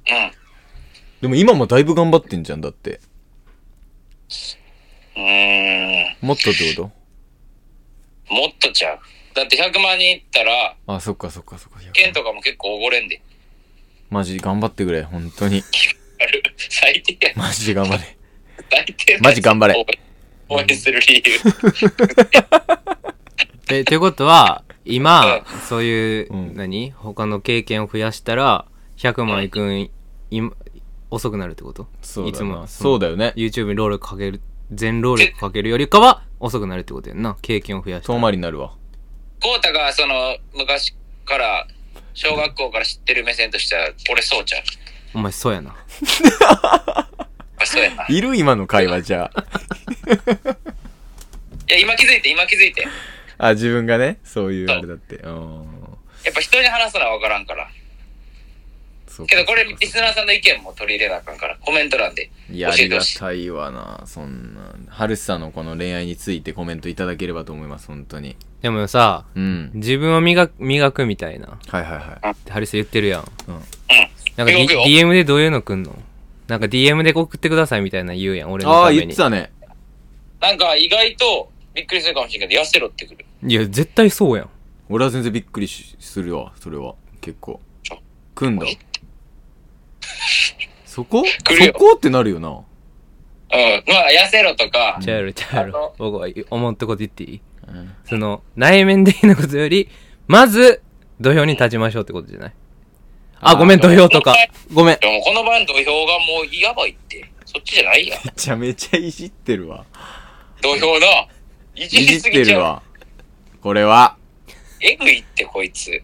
[1.22, 3.00] でも今もだいぶ頑張ってんじゃんだって
[5.16, 6.28] うーん。
[6.28, 6.92] もっとってこ
[8.30, 9.00] もっとちゃう。
[9.34, 11.80] だって100万人いったら、とあそっかそっかそっか。
[11.94, 13.22] 剣とかも結構おごれんで。
[14.10, 15.64] マジ頑張ってくれ本当に。
[16.22, 16.44] ある。
[16.58, 17.34] 最低や。
[17.36, 18.18] マジで頑張れ。
[18.72, 19.86] 最低なマジ頑張れ。
[20.50, 21.40] 応援する理由。
[23.72, 26.56] えということは今うそういう、うん。
[26.56, 26.92] 何？
[26.92, 28.66] 他の経験を増やしたら
[28.98, 29.92] 100万いくん
[30.32, 30.54] 今
[31.12, 31.88] 遅くなるってこと？
[32.02, 32.62] そうだいつも。
[32.62, 33.34] なそうだよね。
[33.36, 37.38] YouTube に労力かける全労力かけるよりかは遅くなるってことやんな。
[37.42, 38.14] 経験を増やした。
[38.14, 38.74] 遠回りになるわ。
[39.42, 41.68] コウタがその昔から
[42.14, 44.64] 小学校から知ってる目線としては俺そうちゃう。
[45.16, 45.76] お前そうやな。
[47.58, 48.06] あそうやな。
[48.10, 49.46] いる今の会話じゃあ。
[51.68, 52.88] や今気づいて今気づいて。
[53.38, 55.16] あ自分がねそういうあれだって。
[55.18, 55.30] う。
[55.30, 55.64] ん。
[56.26, 57.70] やっぱ人に話すのは分からんから
[59.20, 63.20] そうかけどこれリスナーさんの意見も取り入れなあかんからコメント欄でいやありが教えてほしい。
[63.20, 68.36] たいわなそんなハルスさんのこの恋愛についてコメントいただければと思います本当に。
[68.62, 69.72] でもさうん。
[69.74, 71.60] 自分を磨く磨くみたいな。
[71.68, 72.32] はいはいはい。
[72.32, 73.32] ってハリス言ってるやん。
[73.48, 73.56] うん。
[74.36, 74.84] なんか、D、磨くよ。
[74.86, 75.98] DM でどういうの来んの？
[76.48, 79.00] なんか DM で送ってくださいみたいな言うやん俺のああために。
[79.02, 79.52] 言ってたね。
[80.40, 83.26] なんか意外とびっくりするかもしれんけど痩せろってくる。
[83.46, 84.50] いや絶対そうやん。
[84.90, 86.96] 俺は全然びっくりしするわそれは。
[87.22, 87.60] 結構。
[88.36, 88.66] 組んだ
[90.86, 91.24] そこ？
[91.24, 91.74] 来るよ。
[91.74, 92.50] そこってなるよな。
[92.50, 92.56] うん。
[92.56, 95.00] まあ痩せろとか。
[95.02, 97.42] ちゃうやろちゃうや僕は思ったこと言っていい？
[97.68, 97.94] うん。
[98.06, 99.90] その内面的なことより
[100.28, 100.82] まず
[101.20, 102.54] 土俵に立ちましょうってことじゃない？
[103.42, 104.36] あごめん土俵とか。
[104.74, 105.00] ごめん。
[105.00, 107.30] でもこのバンド土俵がもうやばいって。
[107.46, 108.20] そっちじゃないやん。
[108.26, 109.86] めちゃめちゃいじってるわ。
[110.62, 111.08] 土俵な
[111.76, 112.46] いじいじっりすぎちゃう。
[112.46, 112.84] てるわ。
[113.62, 114.18] これは。
[114.82, 116.02] えぐいってこいつ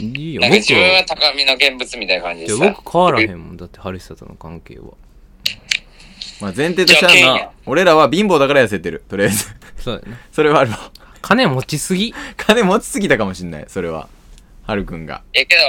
[0.00, 0.40] いいよ。
[0.40, 3.56] なんか僕自分はは高みの現物みたいな感じいやでさ僕変わらへんもん。
[3.56, 4.84] だってハリスタとの関係は。
[6.40, 9.04] まあ前提としてはな俺らは貧乏だから痩せてる。
[9.08, 9.46] とりあえず。
[9.78, 10.90] そう それはあるわ。
[11.22, 12.12] 金持ちすぎ。
[12.36, 13.64] 金持ちすぎたかもしんない。
[13.68, 14.08] それは。
[14.66, 15.22] はるくんが。
[15.32, 15.62] えけど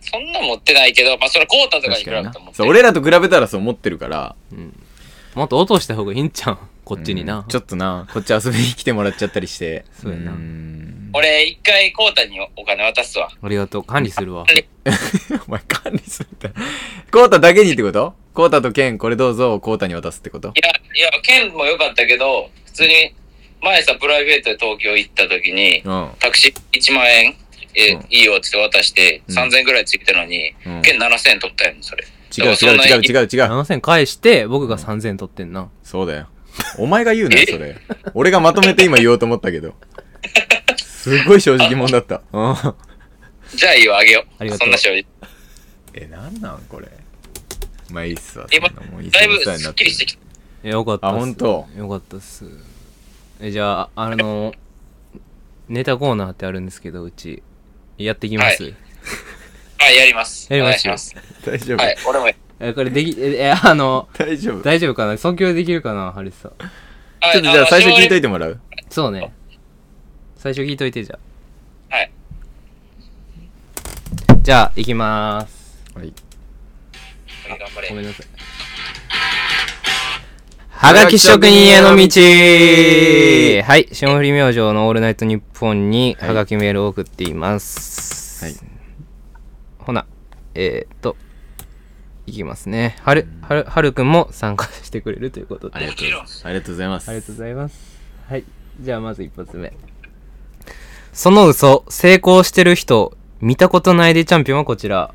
[0.00, 4.34] そんな持ってないけどまあそれコータとかに比べたら持ってるそう俺らと比べたらそう思ってるから。
[5.34, 6.58] もっと落とした方がいいんちゃう？
[6.90, 8.08] こっちにな、うんちょっとな。
[8.12, 9.84] こっち遊びに来てもらっちゃったりして。
[9.92, 10.32] そうやな。
[11.12, 13.30] 俺一回コータにお金渡すわ。
[13.40, 14.44] ありがとう管理するわ。
[14.52, 14.66] え
[15.46, 16.68] お前管理するみたいな。
[17.12, 18.14] コータだけにってこと？
[18.34, 20.48] コータとケン、これどうぞ、コータに渡すってこと？
[20.48, 23.14] いや、いや、県も良かったけど、普通に、
[23.62, 26.10] 前さ、プライベートで東京行った時に、うん。
[26.18, 27.36] タクシー1万円、
[27.76, 28.06] え、うん。
[28.10, 29.38] いいよって言って渡して、うん。
[29.38, 30.82] 3000円ぐらいついてたのに、うん。
[30.82, 32.04] 県7000円取ったやん、それ。
[32.36, 33.26] 違う違う違う違う違う。
[33.26, 35.68] 7000返して、僕が3000取ってんな。
[35.84, 36.26] そうだよ。
[36.78, 37.76] お前が言うなよ、それ。
[38.14, 39.74] 俺がまとめて今言おうと思ったけど。
[40.76, 42.22] すごい正直者だった。
[42.32, 42.56] うん。
[43.54, 44.34] じゃあいいよ、あげよう。
[44.38, 45.04] ありがとうそんな正直。
[45.94, 46.88] え、なんなんこれ？
[47.90, 48.46] まあいいっすわ。
[48.52, 50.20] 今そんなもうだいぶお世話になスッキリしてきた。
[50.22, 51.16] いやよかったっす。
[51.16, 52.44] あほんとよかったっす。
[53.40, 54.52] え、じゃあ、あの、
[55.68, 57.42] ネタコーナーってあるんですけど、うち、
[57.96, 58.62] やっていきます。
[58.62, 58.74] はい
[59.78, 60.46] はい、やります。
[60.52, 61.86] やりますお願いし大丈夫、ます。
[61.86, 62.26] はい、俺も。
[62.60, 64.62] え、これでき、え、えあの、大丈夫？
[64.62, 65.16] 大丈夫かな？
[65.16, 66.52] 即興できるかなハリスさん？
[66.52, 68.20] ちょっとじゃあ最初聞いといて。
[68.20, 68.60] てもらう？
[68.90, 69.32] そうね。
[70.36, 71.18] 最初聞いといて、じゃ
[71.88, 72.12] はい。
[74.28, 74.34] あ。
[74.36, 75.82] じゃあ、いきまーす。
[75.94, 76.12] はい。
[77.48, 77.88] 頑張れ。
[77.88, 78.26] ごめんなさい。
[80.68, 82.02] はがき職人への道
[83.66, 83.88] はい。
[83.92, 88.44] 霜降り明星のオールナイトニッポンにはいはがきメールを送っています。
[88.44, 88.54] はい。
[89.78, 90.06] ほな、
[90.54, 91.16] えー、っと、
[92.30, 92.96] いきますね。
[93.02, 95.76] はる、はる、はるくんも参加してくれるということで。
[95.76, 96.46] ありがとうございます。
[96.46, 97.08] ありがとうございます。
[97.08, 98.00] ありがとうございます。
[98.28, 98.44] はい。
[98.80, 99.72] じゃあまず一発目。
[101.12, 105.12] その嘘、成功してる人、見たことないでチャンピオンはこちら。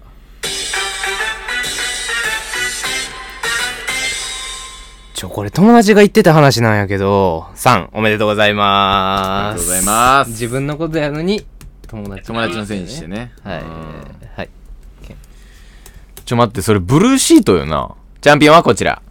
[5.13, 9.55] ちょ、これ友達が言ってた話なんやけど、3、おめでとうございます。
[9.55, 11.45] ありがとうございます自分のことやのに、
[11.87, 13.07] 友達、友達のせいにして。
[13.07, 13.31] ね。
[13.41, 13.67] はいうん。
[14.35, 14.49] はい。
[16.25, 17.91] ちょ待って、それブルーシートよな。
[18.21, 19.01] チャンピオンはこちら。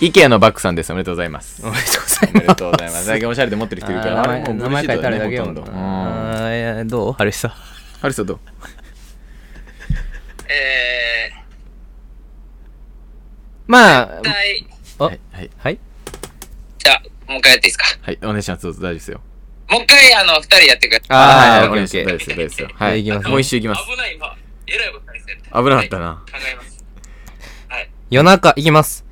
[0.00, 0.92] イケアのバックさんです。
[0.92, 1.64] おめでとうございます。
[1.64, 2.58] おめでとうございおめでます。
[2.58, 3.06] とうございます。
[3.06, 4.16] 最近おしゃれで持ってる人いるから。
[4.16, 5.80] 名前名前書いてあるだけやもんねほとんど。
[5.80, 5.80] うん。
[5.80, 6.80] な。
[6.80, 7.12] あどう？
[7.14, 7.50] ハリスさん。
[7.52, 8.38] ハリソどう？
[10.52, 11.30] え
[13.66, 14.66] まあー、、はい。
[14.98, 15.20] あはい。
[15.32, 15.50] はい。
[15.56, 15.78] はい。
[16.78, 17.86] じゃあ、もう一回やっていいですか？
[18.02, 18.18] はい。
[18.22, 18.64] お願いします。
[18.64, 19.20] どうぞ大丈夫ですよ。
[19.70, 21.06] もう一回、あの、二人やってください。
[21.10, 21.80] あーはい。
[21.82, 22.68] オッケーオッケー大丈夫ですよ。
[22.74, 23.04] はい。
[23.04, 23.82] 行きますもう一周いきます。
[23.90, 24.36] 危ない、今。
[24.66, 25.38] えらいことにしてる。
[25.42, 26.22] 危なかったな。
[26.30, 26.84] 考えます。
[27.68, 27.90] はい。
[28.10, 29.04] 夜中、いきます。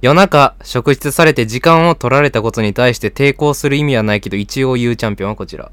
[0.00, 5.70] 夜中、職質されて時間を取られたことに対して抵抗する意味はないけど、一応言うチャンピオンはこちら。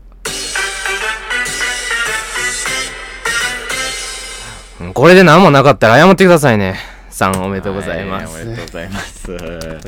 [4.82, 6.76] うんこれで何もなかったら謝ってくださいね。
[7.12, 8.36] 3おめでとうございます。
[8.36, 9.38] はおめでとうございます。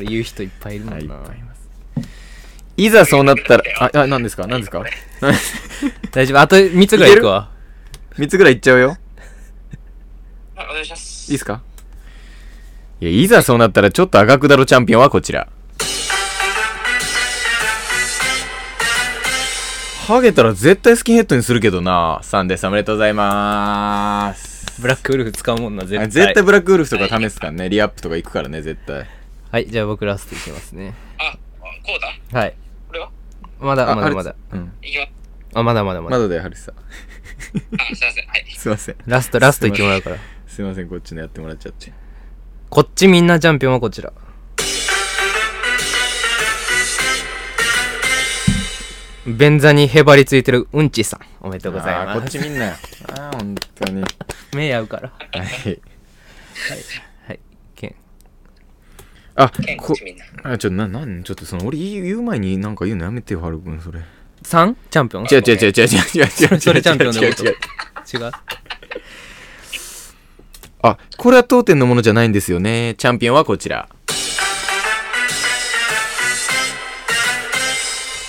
[0.02, 1.14] 言う人いっぱいいるもんはい、いっな。
[1.16, 1.57] ぱいいます。
[2.78, 4.46] いざそうなったら、あ、あ、何ですか？
[4.46, 4.82] 何ですか？
[6.12, 6.38] 大丈夫。
[6.38, 7.50] あと3つぐらいいくわ。
[8.16, 8.96] ?3 つぐらいいっちゃうよ。
[10.54, 11.28] はい、お願いします。
[11.30, 11.60] いいっすか？
[13.00, 15.48] いや、いざそうなったらちょっと赤くだろチャンピオンはこちら。
[20.06, 22.20] ハゲたら絶対スキンヘッドにするけどな。
[22.22, 22.66] 3です。
[22.66, 24.80] おめでとうございます。
[24.80, 26.08] ブラックウルフ使うもんな、絶対。
[26.08, 27.68] 絶対ブラックウルフとか試すからね。
[27.68, 29.06] リアップとか行くからね、絶対。
[29.50, 30.94] はい、じゃあ僕ラストいきますね。
[31.18, 31.36] あ、
[31.84, 32.54] こうだはい。
[33.60, 34.30] まだ、あまだまだ。。
[34.50, 34.72] あれうん。
[34.82, 35.10] いきます。
[35.54, 36.16] あ、まだまだまだ。
[36.16, 36.74] まだだよ、ハルさん。
[36.74, 36.78] あ、
[37.94, 38.26] すいません。
[38.26, 38.46] はい。
[38.56, 38.96] すいません。
[39.06, 40.16] ラスト、ラストいってもらうから。
[40.46, 41.92] すいません、こっちのやってもらっちゃって。
[42.70, 44.12] こっちみんなチャンピオンはこちら。
[49.26, 51.20] 便座にへばりついてるうんちさん。
[51.40, 52.28] おめでとうございあーこっ。
[52.28, 52.72] ちみんなよ。
[53.08, 54.04] あー、本当に。
[54.54, 55.12] 目合うから。
[55.32, 55.80] はい。
[59.40, 59.94] あこ
[60.42, 64.00] あちょななんちょっとその俺言う前になんか言うのやめてよハル君それ。
[64.42, 64.76] 三？
[64.90, 67.44] チャンピオン違う違う違う違う違う違う違うそれチャンピオンのこと？
[67.44, 67.52] 違
[68.20, 68.32] う
[70.82, 72.94] あこれは当店のものじゃないんですよね。
[72.98, 73.88] チャンピオンはこちら。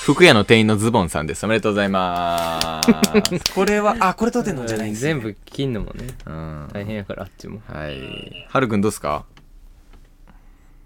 [0.03, 1.45] 服屋の店員のズボンさんです。
[1.45, 2.89] おめでとうございます。
[3.53, 7.61] これは、あ、これ当店のじゃない、ね、全部金のもね、うん、大変やから、あっちも。
[7.67, 8.47] はい。
[8.49, 9.25] はるくんどうすか？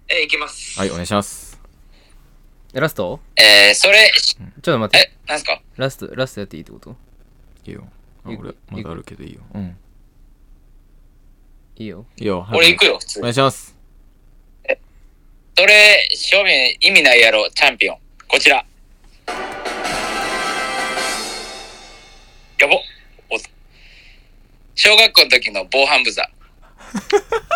[0.08, 0.78] えー、いきます。
[0.78, 1.60] はい、お願いします。
[2.74, 3.20] えラスト？
[3.36, 5.12] えー、それ、ちょっと待って。
[5.26, 5.60] え、なんすか？
[5.76, 6.96] ラスト、ラストやっていいってこと？
[7.66, 7.88] いいよ。
[8.24, 9.40] あいい俺、まだあるけどいいよ。
[9.54, 9.76] うん。
[11.76, 12.04] いいよ。
[12.16, 12.46] いいよ。
[12.52, 13.22] 俺行くよ、普通お。
[13.22, 13.74] 願いします。
[15.56, 17.98] それ、正面意味ないやろ、チャンピオン。
[18.28, 18.56] こちら。
[22.58, 22.74] やぼ。
[23.30, 23.38] お
[24.74, 26.28] 小学校の時の防犯ブザ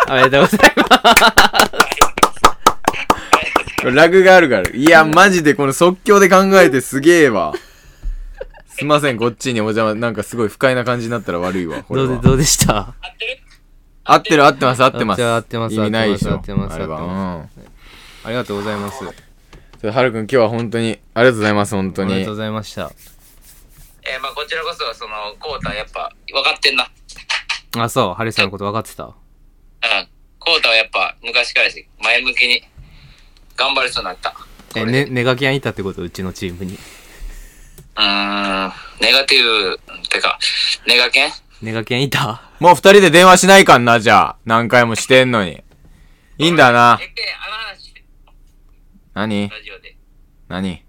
[0.07, 0.09] ー。
[0.11, 2.08] おめでとうございます。
[3.83, 4.69] ラグがあるから。
[4.69, 7.53] いや、マジでこの即興で考えてすげえわ。
[8.67, 11.83] すいません、こっちにお邪魔、なんかすごい不快な感じになったら悪いわ。
[11.87, 12.77] これはどうで、どうでした？
[12.77, 13.37] 合ってる？
[14.05, 15.23] 合ってる合ってます合ってます。
[15.23, 16.31] あ合ってます意味ないでしょ。
[16.33, 16.73] 合ってます。
[16.73, 16.95] 合ってうん。
[18.23, 18.99] ありがとうございます。
[19.79, 22.35] それはるくん今日は本当に、ありがとうございます、本当にありがとう。
[22.35, 22.91] ございました。
[24.03, 26.89] えーまあこちらこそ、その、コウタやっぱ、分かってんな。
[27.77, 29.03] あ、そう、ハリさんのこと分かってた？
[29.03, 29.13] うん。
[30.39, 32.63] コウタはやっぱ、昔からし、前向きに、
[33.59, 34.33] 頑張りそうになった。
[34.75, 36.01] え、ね、ネガキャンいたってこと？
[36.01, 36.75] うちのチームに。
[36.75, 40.39] うーん、ネガティブ、てか、
[40.87, 41.31] ネガケン
[41.61, 42.41] ネガキャンいた？
[42.61, 44.35] もう二人で電話しないかんな、じゃあ。
[44.45, 45.61] 何回もしてんのに。
[46.37, 46.99] いいんだな
[49.13, 49.49] 何？
[49.49, 49.97] ラジオで。
[50.47, 50.85] 何？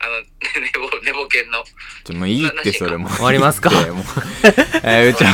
[0.00, 0.10] あの、
[0.60, 1.64] 寝ぼ、寝ぼけんの。
[2.04, 3.10] ちょ、もういいって、それもう。
[3.12, 3.70] 終わりますか？
[4.82, 5.28] えー、うちょ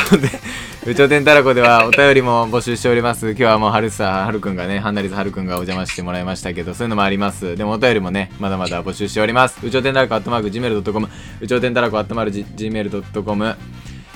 [0.85, 3.29] で、うちょてんたらこではお便りも募集しております。
[3.31, 7.55] 今日はもうはるさ、はるくんがね、ハンナリズはるくんがお邪魔してもらいましたけど、そういうのもあります。
[7.55, 9.59] でもお便りもね、まだまだ募集しております。
[9.65, 11.09] うちょてんたらこ、アットマーク、gmail.com、
[11.41, 13.57] うちょてんたらこ、アットマーク、gmail.com、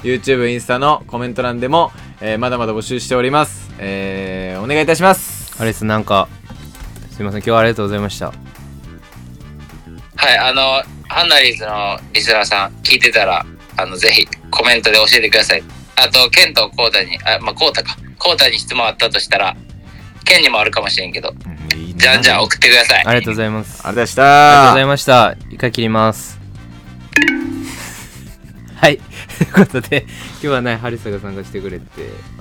[0.03, 1.93] YouTube、インスタのコメント欄でも、
[2.23, 3.71] えーまだまだ募集しております。
[3.79, 5.55] えー、お願いいたします。
[5.59, 6.29] ハリスなんか、
[7.11, 8.29] すいません、今日はありがとうございました。
[8.29, 8.33] は
[10.33, 13.45] い、あの、ハンナリーズのリスナーさん、聞いてたら、
[13.77, 15.84] あの、ぜひ、コメントで教えてください。
[15.97, 17.97] あと、ケンとコウタに、あ、まあ、コウタか。
[18.19, 19.57] コウタに質問あったとしたら、
[20.25, 23.05] ケンにもあるかもしれんけど、うんいいなじゃんじゃん送ってください。
[23.05, 23.87] ありがとうございます。
[23.87, 24.87] ありがとうございましありがとうございた。
[24.87, 25.37] ました。
[25.51, 26.41] 一回切ります。
[28.77, 28.99] はい。
[28.99, 31.85] ということで、今日はね、ハリスが参加してくれて、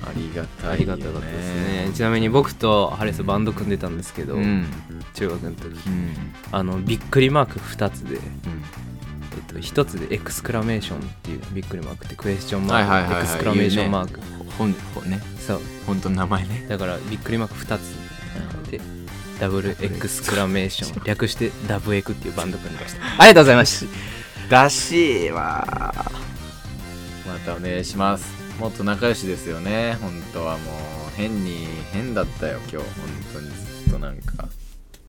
[0.02, 1.90] ありがたい、ありがたかったですね。
[1.94, 4.66] ちなみに僕とハリスバンド組んでたんですけど、うん。
[5.14, 6.34] 中学の時、うん。
[6.52, 8.22] あの、びっくりマーク2つで、うん。
[9.36, 13.22] えっと、1つでエクスクラメーションっていうびっくりマークってクエスチョンマーク、はいはいはいはい。
[13.22, 14.20] エクスクラメーションマーク。
[14.58, 15.60] ほん、ほね、そう。
[15.86, 16.66] 本当の名前ね。
[16.68, 18.80] だからびっくりマーク2つで、
[19.40, 23.22] ダブルエクスクラメーション、略してダブエクっていうバンド組んでました。
[23.22, 23.86] ありがとうございまし
[24.48, 24.62] た。
[24.62, 25.94] らしいわ。
[27.26, 28.32] またお願いします。
[28.60, 29.96] もっと仲良しですよね。
[30.00, 30.94] 本当はもう。
[31.16, 32.76] 変に変だったよ今日。
[32.76, 32.84] 本
[33.34, 34.48] 当にずっとなんか